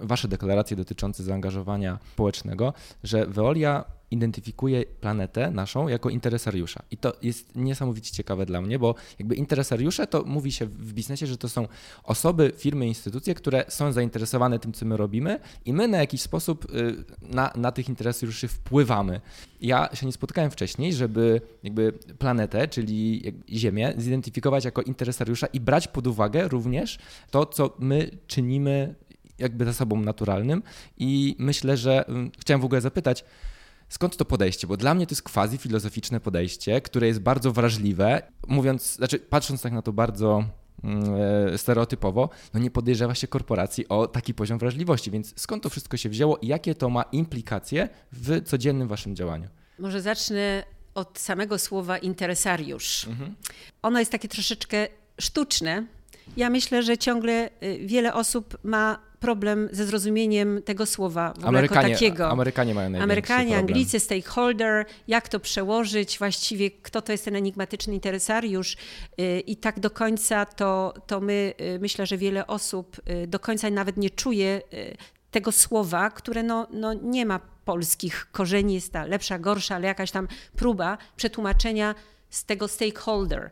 [0.00, 2.72] wasze deklaracje dotyczące zaangażowania społecznego,
[3.04, 6.82] że Veolia identyfikuje planetę naszą jako interesariusza.
[6.90, 11.26] I to jest niesamowicie ciekawe dla mnie, bo jakby interesariusze to mówi się w biznesie,
[11.26, 11.68] że to są
[12.04, 16.74] osoby, firmy, instytucje, które są zainteresowane tym, co my robimy i my na jakiś sposób
[16.74, 19.20] y, na, na tych interesariuszy wpływamy.
[19.60, 25.88] Ja się nie spotkałem wcześniej, żeby jakby planetę, czyli Ziemię, zidentyfikować jako interesariusza i brać
[25.88, 26.98] pod uwagę również
[27.30, 28.94] to, co my czynimy
[29.38, 30.62] jakby zasobom naturalnym
[30.98, 32.04] i myślę, że
[32.40, 33.24] chciałem w ogóle zapytać,
[33.88, 34.66] Skąd to podejście?
[34.66, 38.22] Bo dla mnie to jest quasi filozoficzne podejście, które jest bardzo wrażliwe.
[38.48, 40.44] Mówiąc, znaczy patrząc tak na to bardzo
[40.84, 41.14] mm,
[41.54, 45.10] e, stereotypowo, no nie podejrzewa się korporacji o taki poziom wrażliwości.
[45.10, 49.48] Więc skąd to wszystko się wzięło i jakie to ma implikacje w codziennym waszym działaniu?
[49.78, 50.62] Może zacznę
[50.94, 53.06] od samego słowa interesariusz.
[53.08, 53.34] Mhm.
[53.82, 54.88] Ono jest takie troszeczkę
[55.20, 55.86] sztuczne.
[56.36, 61.94] Ja myślę, że ciągle y, wiele osób ma problem ze zrozumieniem tego słowa w Amerykanie,
[61.94, 62.30] takiego.
[62.30, 63.60] Amerykanie mają największy Amerykanie, problem.
[63.60, 68.76] Anglicy, stakeholder, jak to przełożyć, właściwie kto to jest ten enigmatyczny interesariusz
[69.20, 73.38] y, i tak do końca to, to my, y, myślę, że wiele osób y, do
[73.38, 74.62] końca nawet nie czuje
[75.30, 80.10] tego słowa, które no, no nie ma polskich korzeni, jest ta lepsza, gorsza, ale jakaś
[80.10, 81.94] tam próba przetłumaczenia
[82.30, 83.50] z tego stakeholder.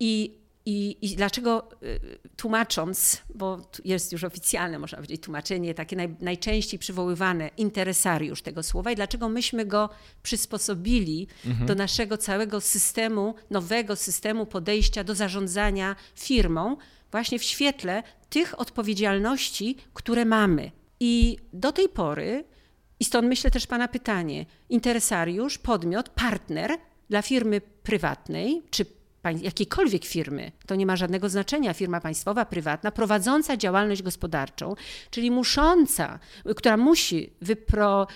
[0.00, 6.16] I i, I, dlaczego y, tłumacząc, bo jest już oficjalne, można powiedzieć, tłumaczenie takie naj,
[6.20, 9.90] najczęściej przywoływane, interesariusz tego słowa, i dlaczego myśmy go
[10.22, 11.66] przysposobili mhm.
[11.66, 16.76] do naszego całego systemu, nowego systemu podejścia do zarządzania firmą,
[17.10, 20.70] właśnie w świetle tych odpowiedzialności, które mamy.
[21.00, 22.44] I do tej pory,
[23.00, 26.70] i stąd myślę też Pana pytanie, interesariusz, podmiot, partner
[27.10, 28.86] dla firmy prywatnej czy
[29.30, 34.74] jakiejkolwiek firmy, to nie ma żadnego znaczenia, firma państwowa, prywatna, prowadząca działalność gospodarczą,
[35.10, 36.18] czyli musząca,
[36.56, 38.06] która musi wypro,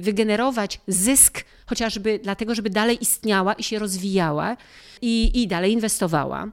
[0.00, 4.56] wygenerować zysk chociażby dlatego, żeby dalej istniała i się rozwijała
[5.02, 6.48] i, i dalej inwestowała.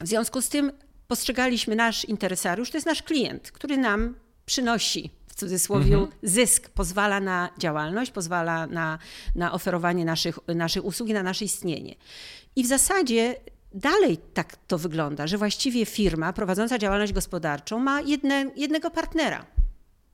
[0.00, 0.72] W związku z tym
[1.06, 4.14] postrzegaliśmy nasz interesariusz, to jest nasz klient, który nam
[4.46, 6.12] przynosi w cudzysłowie mhm.
[6.22, 8.98] zysk, pozwala na działalność, pozwala na,
[9.34, 11.94] na oferowanie naszych, naszych usług i na nasze istnienie.
[12.58, 13.36] I w zasadzie
[13.74, 19.46] dalej tak to wygląda, że właściwie firma prowadząca działalność gospodarczą ma jedne, jednego partnera.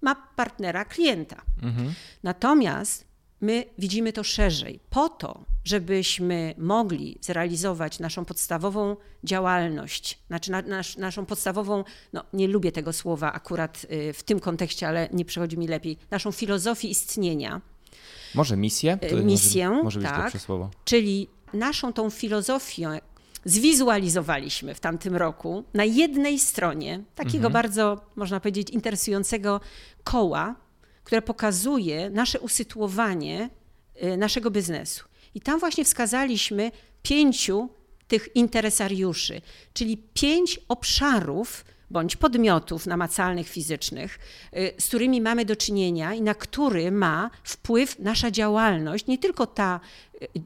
[0.00, 1.42] Ma partnera klienta.
[1.62, 1.94] Mhm.
[2.22, 3.04] Natomiast
[3.40, 4.80] my widzimy to szerzej.
[4.90, 12.48] Po to, żebyśmy mogli zrealizować naszą podstawową działalność, znaczy na, nasz, naszą podstawową, no nie
[12.48, 16.88] lubię tego słowa akurat y, w tym kontekście, ale nie przychodzi mi lepiej, naszą filozofię
[16.88, 17.60] istnienia.
[18.34, 18.98] Może misję?
[19.10, 20.70] To misję, może, może być tak, słowo.
[20.84, 23.00] Czyli naszą tą filozofię
[23.44, 27.52] zwizualizowaliśmy w tamtym roku na jednej stronie takiego mhm.
[27.52, 29.60] bardzo, można powiedzieć, interesującego
[30.04, 30.54] koła,
[31.04, 33.50] które pokazuje nasze usytuowanie
[34.02, 35.04] y, naszego biznesu.
[35.34, 36.70] I tam właśnie wskazaliśmy
[37.02, 37.68] pięciu
[38.08, 39.40] tych interesariuszy,
[39.72, 44.18] czyli pięć obszarów, bądź podmiotów namacalnych, fizycznych,
[44.56, 49.46] y, z którymi mamy do czynienia i na który ma wpływ nasza działalność, nie tylko
[49.46, 49.80] ta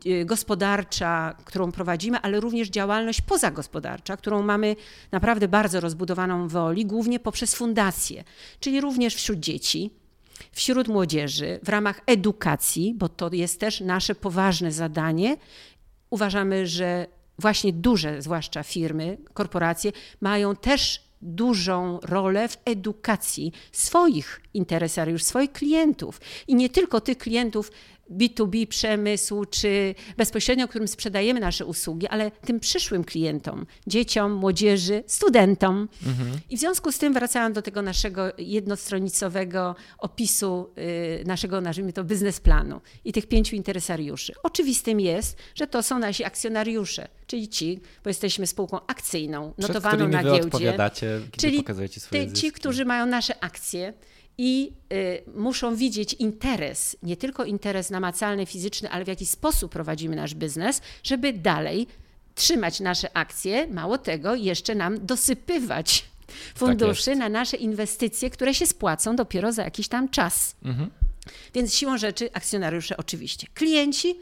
[0.06, 4.76] y, y, gospodarcza, którą prowadzimy, ale również działalność pozagospodarcza, którą mamy
[5.12, 8.24] naprawdę bardzo rozbudowaną Woli, głównie poprzez fundacje,
[8.60, 9.90] czyli również wśród dzieci,
[10.52, 15.36] wśród młodzieży, w ramach edukacji, bo to jest też nasze poważne zadanie.
[16.10, 17.06] Uważamy, że
[17.38, 26.20] właśnie duże, zwłaszcza firmy, korporacje, mają też dużą rolę w edukacji swoich interesariuszy, swoich klientów.
[26.46, 27.70] I nie tylko tych klientów
[28.10, 35.88] B2B przemysł, czy bezpośrednio, którym sprzedajemy nasze usługi, ale tym przyszłym klientom, dzieciom, młodzieży, studentom.
[36.06, 36.38] Mhm.
[36.50, 40.70] I w związku z tym wracałam do tego naszego jednostronicowego opisu
[41.20, 44.32] y, naszego, nazwijmy to, biznesplanu i tych pięciu interesariuszy.
[44.42, 50.22] Oczywistym jest, że to są nasi akcjonariusze, czyli ci, bo jesteśmy spółką akcyjną, notowaną na
[50.22, 50.48] giełdzie.
[51.36, 51.64] czyli
[52.32, 53.92] ci, którzy mają nasze akcje,
[54.38, 60.16] i y, muszą widzieć interes, nie tylko interes namacalny, fizyczny, ale w jaki sposób prowadzimy
[60.16, 61.86] nasz biznes, żeby dalej
[62.34, 68.54] trzymać nasze akcje, mało tego, jeszcze nam dosypywać tak funduszy tak na nasze inwestycje, które
[68.54, 70.56] się spłacą dopiero za jakiś tam czas.
[70.64, 70.90] Mhm.
[71.54, 73.46] Więc siłą rzeczy akcjonariusze oczywiście.
[73.54, 74.16] Klienci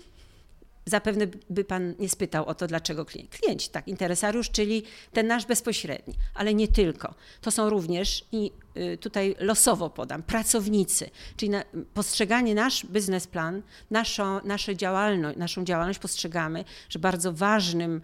[0.88, 3.30] Zapewne by Pan nie spytał o to, dlaczego klient.
[3.30, 7.14] Klienci, tak, interesariusz, czyli ten nasz bezpośredni, ale nie tylko.
[7.40, 14.40] To są również, i y, tutaj losowo podam, pracownicy, czyli na, postrzeganie nasz biznesplan, naszą,
[14.44, 18.00] nasze działalność, naszą działalność postrzegamy, że bardzo ważnym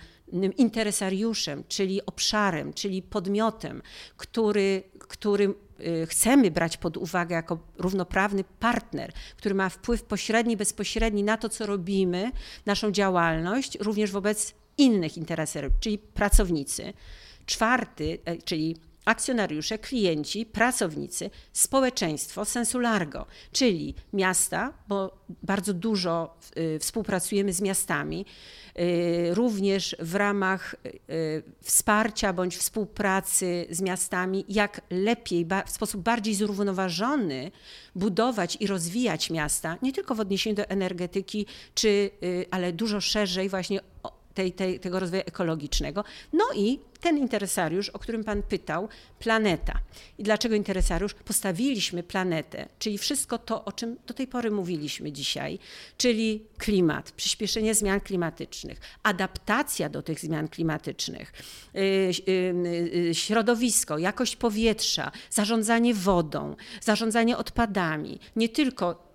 [0.56, 3.82] interesariuszem, czyli obszarem, czyli podmiotem,
[4.16, 5.54] który, który
[6.06, 11.66] chcemy brać pod uwagę jako równoprawny partner, który ma wpływ pośredni, bezpośredni na to, co
[11.66, 12.32] robimy,
[12.66, 16.92] naszą działalność, również wobec innych interesariuszy, czyli pracownicy.
[17.46, 26.78] Czwarty, e, czyli akcjonariusze, klienci, pracownicy, społeczeństwo sensu largo, czyli miasta, bo bardzo dużo y,
[26.78, 28.26] współpracujemy z miastami,
[28.78, 30.74] y, również w ramach
[31.10, 37.50] y, wsparcia bądź współpracy z miastami, jak lepiej, w sposób bardziej zrównoważony
[37.94, 42.10] budować i rozwijać miasta, nie tylko w odniesieniu do energetyki, czy,
[42.50, 43.80] ale dużo szerzej właśnie
[44.34, 46.04] tej, tej, tego rozwoju ekologicznego.
[46.32, 48.88] No i ten interesariusz, o którym Pan pytał,
[49.18, 49.78] planeta.
[50.18, 51.14] I dlaczego interesariusz?
[51.14, 55.58] Postawiliśmy planetę, czyli wszystko to, o czym do tej pory mówiliśmy dzisiaj,
[55.96, 61.32] czyli klimat, przyspieszenie zmian klimatycznych, adaptacja do tych zmian klimatycznych,
[61.74, 69.11] yy, yy, środowisko, jakość powietrza, zarządzanie wodą, zarządzanie odpadami, nie tylko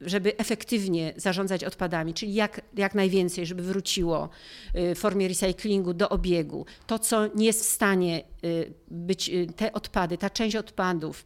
[0.00, 4.28] żeby efektywnie zarządzać odpadami, czyli jak, jak najwięcej, żeby wróciło
[4.76, 6.66] y, w formie recyklingu do obiegu.
[6.86, 11.24] To, co nie jest w stanie y, być, y, te odpady, ta część odpadów,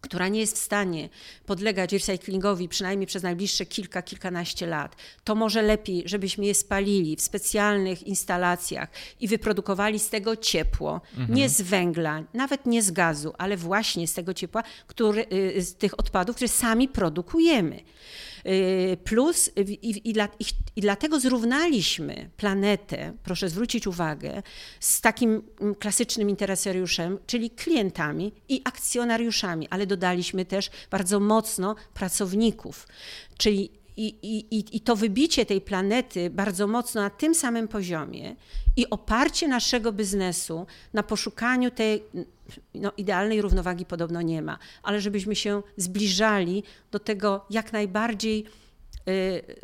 [0.00, 1.08] która nie jest w stanie
[1.46, 7.20] podlegać recyklingowi przynajmniej przez najbliższe kilka, kilkanaście lat, to może lepiej, żebyśmy je spalili w
[7.20, 8.88] specjalnych instalacjach
[9.20, 11.34] i wyprodukowali z tego ciepło, mhm.
[11.34, 15.74] nie z węgla, nawet nie z gazu, ale właśnie z tego ciepła, który, y, z
[15.74, 17.80] tych odpadów, które sami produkujemy.
[18.46, 20.14] Y, plus i, i, i,
[20.76, 24.42] i, dlatego zrównaliśmy planetę, proszę zwrócić uwagę,
[24.80, 32.88] z takim mm, klasycznym interesariuszem, czyli klientami i akcjonariuszami, ale dodaliśmy też bardzo mocno pracowników,
[33.38, 38.36] czyli i, i, I to wybicie tej planety bardzo mocno na tym samym poziomie
[38.76, 42.02] i oparcie naszego biznesu na poszukaniu tej
[42.74, 48.44] no, idealnej równowagi podobno nie ma, ale żebyśmy się zbliżali do tego jak najbardziej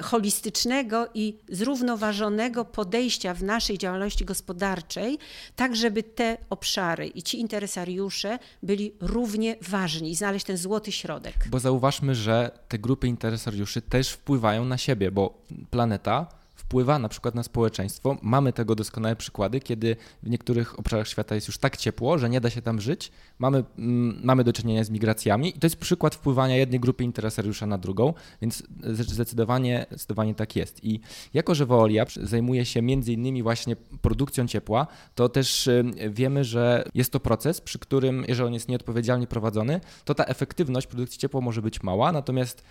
[0.03, 5.19] holistycznego i zrównoważonego podejścia w naszej działalności gospodarczej,
[5.57, 11.35] tak żeby te obszary i ci interesariusze byli równie ważni i znaleźć ten złoty środek.
[11.51, 16.27] Bo zauważmy, że te grupy interesariuszy też wpływają na siebie, bo planeta
[16.67, 18.17] wpływa na przykład na społeczeństwo.
[18.23, 22.41] Mamy tego doskonałe przykłady, kiedy w niektórych obszarach świata jest już tak ciepło, że nie
[22.41, 23.13] da się tam żyć.
[23.39, 27.67] Mamy, mm, mamy do czynienia z migracjami i to jest przykład wpływania jednej grupy interesariusza
[27.67, 30.85] na drugą, więc zdecydowanie, zdecydowanie tak jest.
[30.85, 31.01] I
[31.35, 35.69] jako, że Veolia zajmuje się między innymi właśnie produkcją ciepła, to też
[36.11, 40.87] wiemy, że jest to proces, przy którym, jeżeli on jest nieodpowiedzialnie prowadzony, to ta efektywność
[40.87, 42.65] produkcji ciepła może być mała, natomiast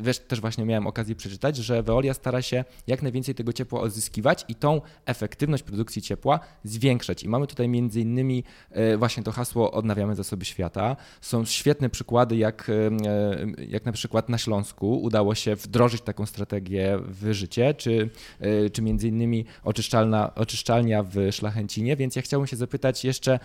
[0.00, 4.44] wiesz, też właśnie miałem okazję przeczytać, że Veolia stara się jak najwięcej tego ciepła odzyskiwać
[4.48, 7.22] i tą efektywność produkcji ciepła zwiększać.
[7.22, 10.96] I mamy tutaj między innymi e, właśnie to hasło odnawiamy zasoby świata.
[11.20, 16.98] Są świetne przykłady, jak, e, jak na przykład na Śląsku udało się wdrożyć taką strategię
[17.02, 22.56] w życie, czy, e, czy między innymi oczyszczalna, oczyszczalnia w Szlachęcinie, więc ja chciałbym się
[22.56, 23.38] zapytać jeszcze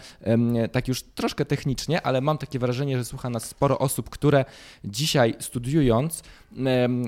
[0.71, 4.45] tak już troszkę technicznie, ale mam takie wrażenie, że słucha nas sporo osób, które
[4.83, 6.23] dzisiaj studiując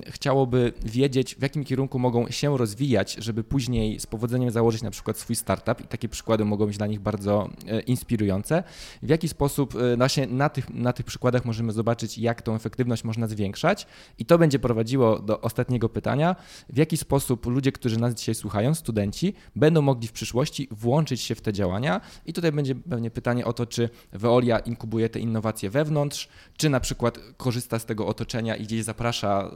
[0.07, 5.17] chciałoby wiedzieć, w jakim kierunku mogą się rozwijać, żeby później z powodzeniem założyć na przykład
[5.17, 8.63] swój startup i takie przykłady mogą być dla nich bardzo e, inspirujące.
[9.03, 13.03] W jaki sposób e, właśnie na tych, na tych przykładach możemy zobaczyć, jak tą efektywność
[13.03, 13.88] można zwiększać?
[14.17, 16.36] I to będzie prowadziło do ostatniego pytania,
[16.69, 21.36] w jaki sposób ludzie, którzy nas dzisiaj słuchają, studenci, będą mogli w przyszłości włączyć się
[21.36, 22.01] w te działania?
[22.25, 26.79] I tutaj będzie pewnie pytanie o to, czy Veolia inkubuje te innowacje wewnątrz, czy na
[26.79, 29.51] przykład korzysta z tego otoczenia i gdzieś zaprasza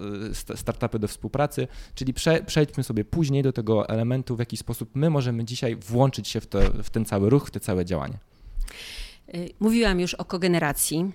[0.52, 4.90] y, startupy do współpracy, czyli prze, przejdźmy sobie później do tego elementu, w jaki sposób
[4.96, 8.18] my możemy dzisiaj włączyć się w, to, w ten cały ruch, w te całe działanie.
[9.36, 11.12] Y, mówiłam już o kogeneracji.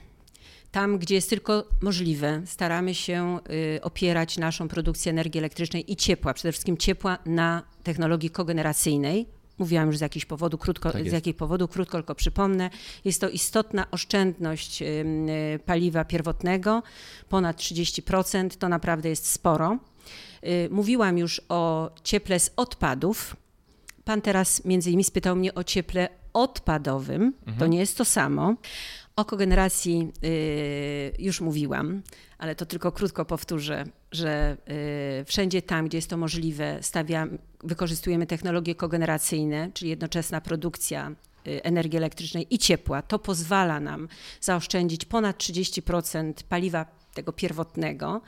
[0.71, 3.39] Tam, gdzie jest tylko możliwe, staramy się
[3.77, 9.27] y, opierać naszą produkcję energii elektrycznej i ciepła, przede wszystkim ciepła na technologii kogeneracyjnej,
[9.59, 12.71] Mówiłam już z jakiegoś powodu, krótko, tak z jakiego powodu, krótko tylko przypomnę.
[13.05, 14.83] Jest to istotna oszczędność
[15.67, 16.83] paliwa pierwotnego,
[17.29, 19.79] ponad 30%, to naprawdę jest sporo.
[20.47, 23.37] Y, mówiłam już o cieple z odpadów.
[24.05, 27.23] Pan teraz między innymi spytał mnie o cieple odpadowym.
[27.23, 27.59] Mhm.
[27.59, 28.55] To nie jest to samo.
[29.17, 32.03] O kogeneracji y, już mówiłam,
[32.39, 34.57] ale to tylko krótko powtórzę, że
[35.21, 41.15] y, wszędzie tam, gdzie jest to możliwe, stawiam, wykorzystujemy technologie kogeneracyjne, czyli jednoczesna produkcja
[41.45, 43.03] energii elektrycznej i ciepła.
[43.03, 44.09] To pozwala nam
[44.41, 48.21] zaoszczędzić ponad 30% paliwa tego pierwotnego.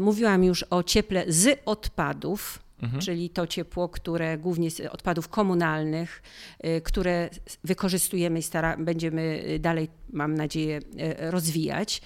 [0.00, 3.02] Mówiłam już o cieple z odpadów, Mhm.
[3.02, 6.22] czyli to ciepło, które głównie z odpadów komunalnych,
[6.64, 7.30] y, które
[7.64, 12.02] wykorzystujemy i stara, będziemy dalej, mam nadzieję, y, rozwijać.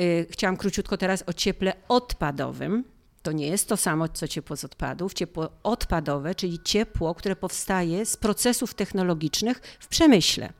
[0.00, 2.84] Y, chciałam króciutko teraz o cieple odpadowym.
[3.22, 5.14] To nie jest to samo, co ciepło z odpadów.
[5.14, 10.52] Ciepło odpadowe, czyli ciepło, które powstaje z procesów technologicznych w przemyśle.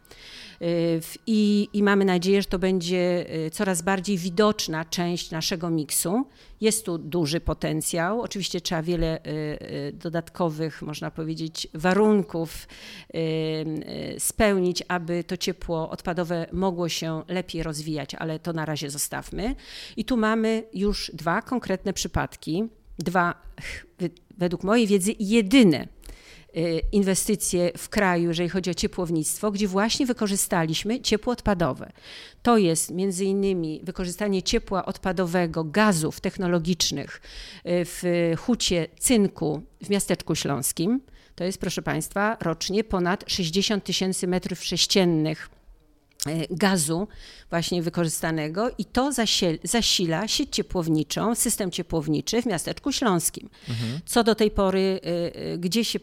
[0.62, 6.26] Y, I, I, mamy nadzieję, że to będzie y, coraz bardziej widoczna część naszego miksu.
[6.60, 8.20] Jest tu duży potencjał.
[8.20, 12.68] Oczywiście trzeba wiele y, dodatkowych, można powiedzieć, warunków
[14.18, 19.54] spełnić, aby to ciepło odpadowe mogło się lepiej rozwijać, ale to na razie zostawmy.
[19.96, 22.64] I tu mamy już dwa konkretne przypadki,
[22.98, 23.42] dwa,
[24.38, 25.88] według mojej wiedzy, jedyne
[26.92, 31.92] inwestycje w kraju, jeżeli chodzi o ciepłownictwo, gdzie właśnie wykorzystaliśmy ciepło odpadowe.
[32.42, 38.02] To jest między innymi wykorzystanie ciepła odpadowego, gazów technologicznych y, w
[38.38, 41.00] hucie cynku w miasteczku śląskim.
[41.34, 45.50] To jest, proszę Państwa, rocznie ponad 60 tysięcy metrów sześciennych
[46.50, 47.08] gazu
[47.50, 49.12] właśnie wykorzystanego i to
[49.64, 53.48] zasila sieć ciepłowniczą, system ciepłowniczy w miasteczku śląskim.
[53.68, 54.00] Mhm.
[54.06, 55.98] Co do tej pory, e, e, gdzie się,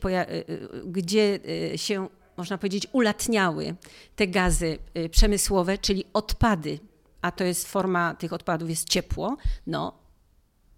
[0.86, 1.40] gdzie
[1.76, 2.08] się
[2.38, 3.76] można powiedzieć, ulatniały
[4.16, 4.78] te gazy
[5.12, 6.80] przemysłowe, czyli odpady
[7.22, 9.99] a to jest forma tych odpadów jest ciepło, no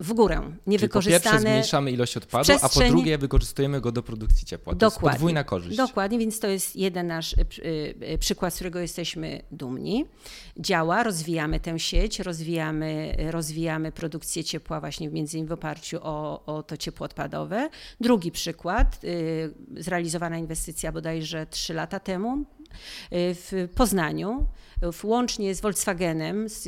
[0.01, 0.41] w górę.
[0.67, 1.19] Niewykorzystane.
[1.19, 4.73] Czyli po pierwsze zmniejszamy ilość odpadu, a po drugie wykorzystujemy go do produkcji ciepła.
[4.73, 5.07] To Dokładnie.
[5.07, 5.77] jest podwójna korzyść.
[5.77, 7.45] Dokładnie, więc to jest jeden nasz y,
[8.13, 10.05] y, przykład, z którego jesteśmy dumni.
[10.59, 16.63] Działa, rozwijamy tę sieć, rozwijamy, rozwijamy produkcję ciepła właśnie między innymi w oparciu o, o
[16.63, 17.69] to ciepło odpadowe.
[17.99, 22.45] Drugi przykład, y, zrealizowana inwestycja bodajże trzy lata temu
[23.11, 24.47] w Poznaniu
[25.03, 26.67] łącznie z Volkswagenem, z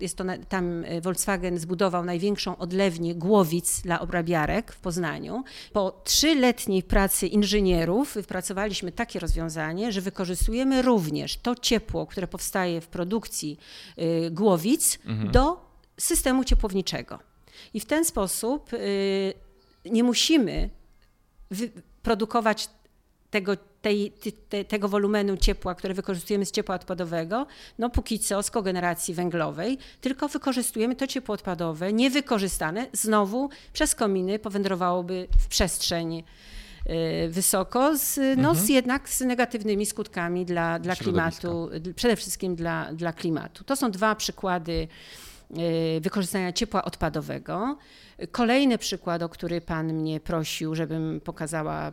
[0.00, 5.44] jest to, tam e, Volkswagen zbudował największą odlewnię głowic dla obrabiarek w Poznaniu.
[5.72, 12.88] Po trzyletniej pracy inżynierów wypracowaliśmy takie rozwiązanie, że wykorzystujemy również to ciepło, które powstaje w
[12.88, 13.58] produkcji
[13.96, 15.30] e, głowic mhm.
[15.30, 17.18] do systemu ciepłowniczego.
[17.74, 18.78] I w ten sposób e,
[19.90, 20.70] nie musimy
[22.02, 22.68] produkować
[23.30, 24.12] tego, tej,
[24.48, 27.46] te, tego wolumenu ciepła, które wykorzystujemy z ciepła odpadowego,
[27.78, 34.38] no póki co z kogeneracji węglowej, tylko wykorzystujemy to ciepło odpadowe niewykorzystane, znowu przez kominy
[34.38, 36.24] powędrowałoby w przestrzeń
[36.86, 38.66] y, wysoko, z, no, mhm.
[38.66, 43.64] z jednak z negatywnymi skutkami dla, dla klimatu, przede wszystkim dla, dla klimatu.
[43.64, 44.88] To są dwa przykłady
[45.96, 47.78] y, wykorzystania ciepła odpadowego.
[48.32, 51.92] Kolejny przykład, o który Pan mnie prosił, żebym pokazała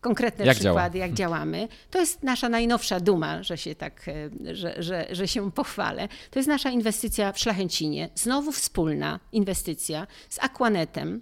[0.00, 1.06] konkretne jak przykłady, działa.
[1.06, 1.68] jak działamy.
[1.90, 6.08] To jest nasza najnowsza duma, że się tak, e, że, że, że się pochwalę.
[6.30, 8.08] To jest nasza inwestycja w Szlachęcinie.
[8.14, 11.20] Znowu wspólna inwestycja z Aquanetem,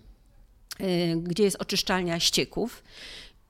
[0.81, 2.83] e, gdzie jest oczyszczalnia ścieków.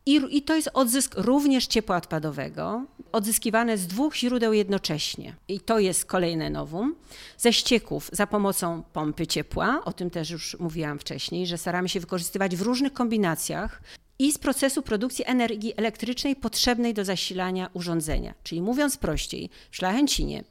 [0.07, 5.35] I, I, to jest odzysk również ciepła odpadowego, odzyskiwane z dwóch źródeł jednocześnie.
[5.49, 6.95] I to jest kolejne nowum.
[7.39, 12.01] Ze ścieków za pomocą pompy ciepła, o tym też już mówiłam wcześniej, że staramy się
[12.01, 13.83] wykorzystywać w różnych kombinacjach
[14.19, 18.35] i z procesu produkcji energii elektrycznej potrzebnej do zasilania urządzenia.
[18.43, 20.45] Czyli mówiąc prościej, w Szlachęcinie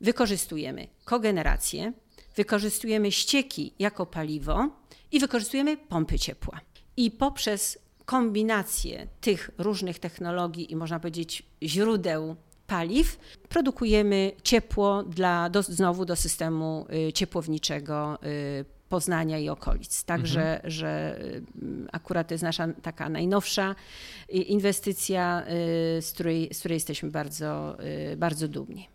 [0.00, 1.92] wykorzystujemy kogenerację,
[2.36, 4.68] wykorzystujemy ścieki jako paliwo
[5.12, 6.60] i wykorzystujemy pompy ciepła.
[6.96, 13.18] I poprzez kombinację tych różnych technologii i można powiedzieć źródeł paliw,
[13.48, 20.04] produkujemy ciepło dla, do, znowu do systemu y, ciepłowniczego y, Poznania i okolic.
[20.04, 20.70] Także, mhm.
[20.70, 21.20] że
[21.62, 23.74] mm, akurat to jest nasza taka najnowsza
[24.28, 25.42] inwestycja,
[25.98, 27.76] y, z której, z której jesteśmy bardzo,
[28.12, 28.88] y, bardzo dumni.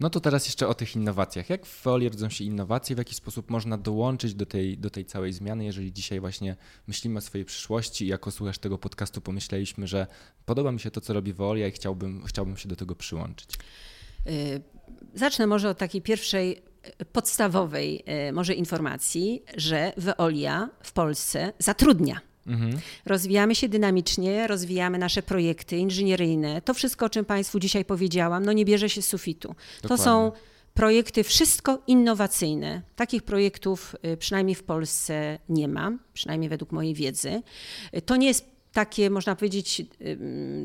[0.00, 1.50] No to teraz jeszcze o tych innowacjach.
[1.50, 2.96] Jak w Veolie rodzą się innowacje?
[2.96, 7.18] W jaki sposób można dołączyć do tej, do tej całej zmiany, jeżeli dzisiaj właśnie myślimy
[7.18, 10.06] o swojej przyszłości i jako słuchacz tego podcastu pomyśleliśmy, że
[10.46, 13.50] podoba mi się to, co robi Veolia i chciałbym, chciałbym się do tego przyłączyć?
[14.26, 14.60] Y,
[15.14, 16.71] zacznę może od takiej pierwszej
[17.12, 22.20] podstawowej e, może informacji, że Veolia w Polsce zatrudnia.
[22.46, 22.78] Mhm.
[23.06, 26.62] Rozwijamy się dynamicznie, rozwijamy nasze projekty inżynieryjne.
[26.62, 29.48] To wszystko, o czym Państwu dzisiaj powiedziałam, no nie bierze się z sufitu.
[29.48, 29.88] Dokładnie.
[29.88, 30.32] To są
[30.74, 32.82] projekty wszystko innowacyjne.
[32.96, 37.42] Takich projektów e, przynajmniej w Polsce nie ma, przynajmniej według mojej wiedzy.
[37.92, 39.82] E, to nie jest takie, można powiedzieć,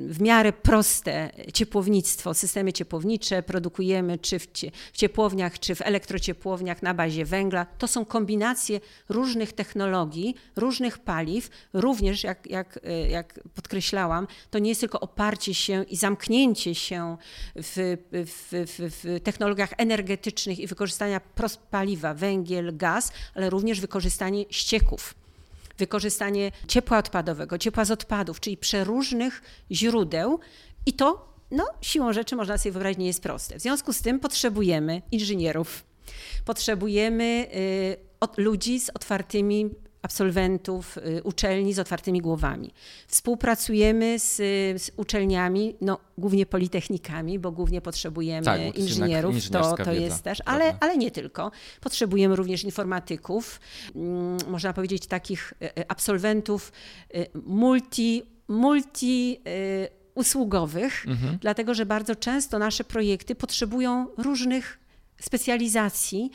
[0.08, 4.48] w miarę proste ciepłownictwo, systemy ciepłownicze produkujemy czy w
[4.94, 7.66] ciepłowniach, czy w elektrociepłowniach na bazie węgla.
[7.66, 8.80] To są kombinacje
[9.10, 12.80] różnych technologii, różnych paliw, również, jak, jak,
[13.10, 17.18] jak podkreślałam, to nie jest tylko oparcie się i zamknięcie się
[17.56, 24.46] w, w, w, w technologiach energetycznych i wykorzystania prost paliwa, węgiel, gaz, ale również wykorzystanie
[24.50, 25.16] ścieków
[25.78, 30.40] wykorzystanie ciepła odpadowego, ciepła z odpadów, czyli przeróżnych źródeł
[30.86, 33.60] i to no, siłą rzeczy można sobie wyobrazić, nie jest proste.
[33.60, 35.84] W związku z tym potrzebujemy inżynierów,
[36.46, 37.48] potrzebujemy
[38.38, 39.70] y, ludzi z otwartymi
[40.02, 42.72] absolwentów y, uczelni z otwartymi głowami.
[43.08, 44.36] Współpracujemy z,
[44.82, 50.76] z uczelniami, no, głównie politechnikami, bo głównie potrzebujemy tak, inżynierów, to, to jest też, ale,
[50.80, 51.52] ale nie tylko.
[51.82, 53.60] Potrzebujemy również informatyków,
[53.96, 56.72] mm, można powiedzieć takich y, y, absolwentów
[57.46, 59.40] multi, multi
[60.18, 61.38] usługowych, mhm.
[61.42, 64.80] dlatego że bardzo często nasze projekty potrzebują różnych
[65.22, 66.32] specjalizacji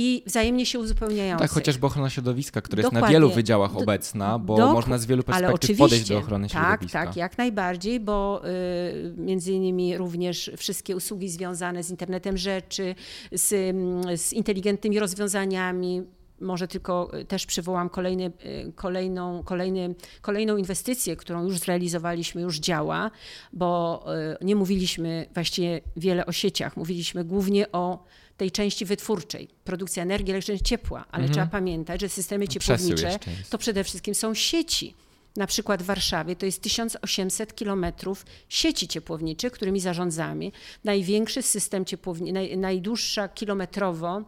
[0.00, 1.44] i wzajemnie się uzupełniające.
[1.44, 2.98] Tak, chociażby ochrona środowiska, która Dokładnie.
[2.98, 6.98] jest na wielu wydziałach obecna, bo można z wielu perspektyw podejść do ochrony tak, środowiska.
[6.98, 12.94] Tak, tak, jak najbardziej, bo y, między innymi również wszystkie usługi związane z internetem rzeczy,
[13.32, 13.76] z,
[14.20, 16.02] z inteligentnymi rozwiązaniami,
[16.40, 18.32] może tylko też przywołam kolejny,
[18.68, 23.10] y, kolejną, kolejny, kolejną inwestycję, którą już zrealizowaliśmy, już działa,
[23.52, 24.04] bo
[24.40, 28.04] y, nie mówiliśmy właściwie wiele o sieciach, mówiliśmy głównie o
[28.36, 31.32] tej części wytwórczej, produkcja energii elektrycznej, ciepła, ale mhm.
[31.32, 33.18] trzeba pamiętać, że systemy ciepłownicze
[33.50, 34.94] to przede wszystkim są sieci.
[35.36, 40.50] na przykład w Warszawie to jest 1800 kilometrów sieci ciepłowniczych, którymi zarządzamy.
[40.84, 44.24] Największy system ciepłowni, naj, najdłuższa kilometrowo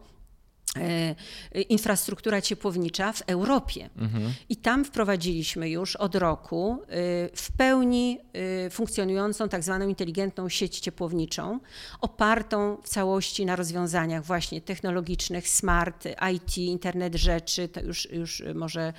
[1.69, 3.89] infrastruktura ciepłownicza w Europie.
[3.97, 4.33] Mhm.
[4.49, 6.87] I tam wprowadziliśmy już od roku e,
[7.35, 8.19] w pełni
[8.65, 11.59] e, funkcjonującą tak zwaną inteligentną sieć ciepłowniczą,
[12.01, 18.93] opartą w całości na rozwiązaniach właśnie technologicznych, smart, IT, internet rzeczy, to już, już może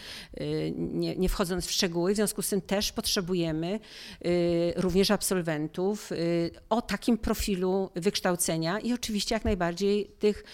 [0.76, 3.80] nie, nie wchodząc w szczegóły, w związku z tym też potrzebujemy
[4.76, 6.10] również absolwentów
[6.70, 10.44] o takim profilu wykształcenia i oczywiście jak najbardziej tych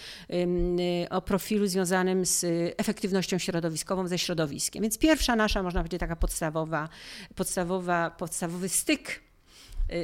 [1.11, 2.44] o profilu związanym z
[2.76, 4.82] efektywnością środowiskową ze środowiskiem.
[4.82, 6.88] Więc pierwsza nasza, można powiedzieć, taka podstawowa,
[7.34, 9.27] podstawowa, podstawowy styk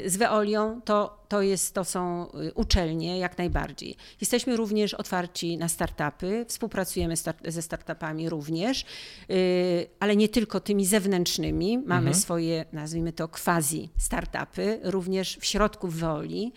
[0.06, 3.96] z Weolią to, to, jest, to są y, uczelnie jak najbardziej.
[4.20, 8.84] Jesteśmy również otwarci na startupy, współpracujemy start ze startupami również,
[9.30, 11.78] y, ale nie tylko tymi zewnętrznymi.
[11.78, 12.14] Mamy mhm.
[12.14, 16.52] swoje, nazwijmy to quasi startupy, również w środku Weoli,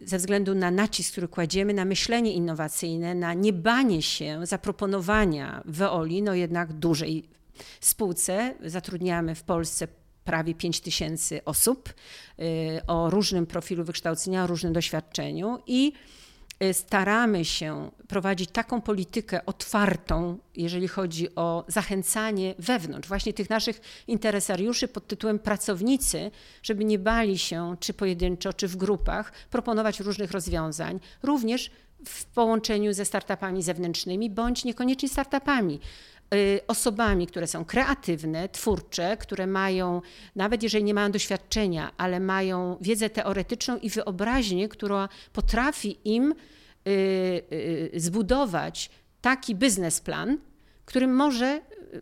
[0.00, 6.34] ze względu na nacisk, który kładziemy na myślenie innowacyjne, na niebanie się zaproponowania Weoli, no
[6.34, 7.28] jednak dużej
[7.80, 8.54] spółce.
[8.64, 9.88] Zatrudniamy w Polsce
[10.24, 12.42] prawie 5 tysięcy osób y,
[12.86, 15.92] o różnym profilu wykształcenia, o różnym doświadczeniu i
[16.62, 23.80] y, staramy się prowadzić taką politykę otwartą, jeżeli chodzi o zachęcanie wewnątrz, właśnie tych naszych
[24.06, 26.30] interesariuszy pod tytułem pracownicy,
[26.62, 31.70] żeby nie bali się, czy pojedynczo, czy w grupach, proponować różnych rozwiązań, również
[32.06, 35.80] w połączeniu ze startupami zewnętrznymi, bądź niekoniecznie startupami.
[36.32, 40.02] Y, osobami, które są kreatywne, twórcze, które mają,
[40.36, 46.90] nawet jeżeli nie mają doświadczenia, ale mają wiedzę teoretyczną i wyobraźnię, która potrafi im y,
[47.52, 50.38] y, zbudować taki biznesplan,
[50.84, 51.60] który może,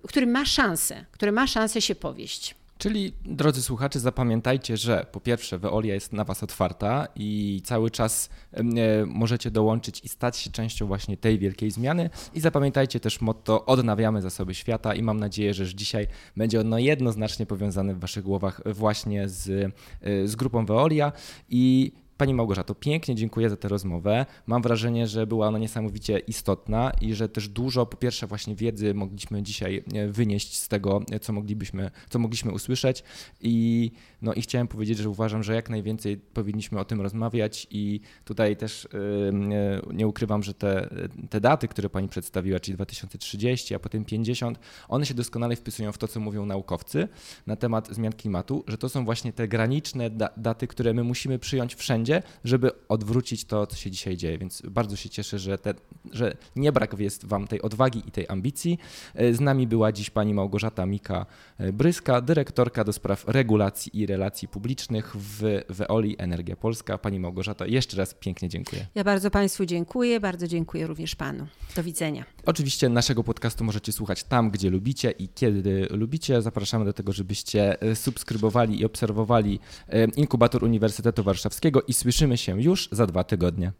[0.08, 2.59] który ma szansę, który ma szansę się powieść.
[2.80, 8.30] Czyli, drodzy słuchacze, zapamiętajcie, że po pierwsze, Veolia jest na Was otwarta i cały czas
[8.52, 8.62] e,
[9.06, 12.10] możecie dołączyć i stać się częścią właśnie tej wielkiej zmiany.
[12.34, 14.94] I zapamiętajcie też motto: odnawiamy zasoby świata.
[14.94, 16.06] I mam nadzieję, że już dzisiaj
[16.36, 19.72] będzie ono jednoznacznie powiązane w Waszych głowach właśnie z,
[20.02, 21.12] e, z grupą Veolia.
[21.48, 24.26] I Pani Małgorzato, pięknie dziękuję za tę rozmowę.
[24.46, 28.94] Mam wrażenie, że była ona niesamowicie istotna i że też dużo, po pierwsze, właśnie wiedzy
[28.94, 33.04] mogliśmy dzisiaj e, wynieść z tego, e, co moglibyśmy, co mogliśmy usłyszeć.
[33.40, 33.90] I,
[34.22, 38.56] no, i chciałem powiedzieć, że uważam, że jak najwięcej powinniśmy o tym rozmawiać i tutaj
[38.56, 40.88] też yy, nie ukrywam, że te,
[41.30, 44.58] te daty, które Pani przedstawiła, czyli 2030, a potem 50,
[44.88, 47.08] one się doskonale wpisują w to, co mówią naukowcy
[47.46, 51.38] na temat zmian klimatu, że to są właśnie te graniczne da daty, które my musimy
[51.38, 52.09] przyjąć wszędzie
[52.44, 54.38] żeby odwrócić to, co się dzisiaj dzieje.
[54.38, 55.74] Więc bardzo się cieszę, że, te,
[56.10, 58.78] że nie brak jest Wam tej odwagi i tej ambicji.
[59.14, 65.16] E, z nami była dziś pani Małgorzata Mika-Bryska, dyrektorka do spraw regulacji i relacji publicznych
[65.16, 66.98] w Veoli Energia Polska.
[66.98, 68.86] Pani Małgorzata, jeszcze raz pięknie dziękuję.
[68.94, 71.46] Ja bardzo Państwu dziękuję, bardzo dziękuję również Panu.
[71.76, 72.24] Do widzenia.
[72.46, 76.42] Oczywiście naszego podcastu możecie słuchać tam, gdzie lubicie i kiedy lubicie.
[76.42, 82.62] Zapraszamy do tego, żebyście e, subskrybowali i obserwowali e, inkubator Uniwersytetu Warszawskiego i Słyszymy się
[82.62, 83.72] już za dwa tygodnie.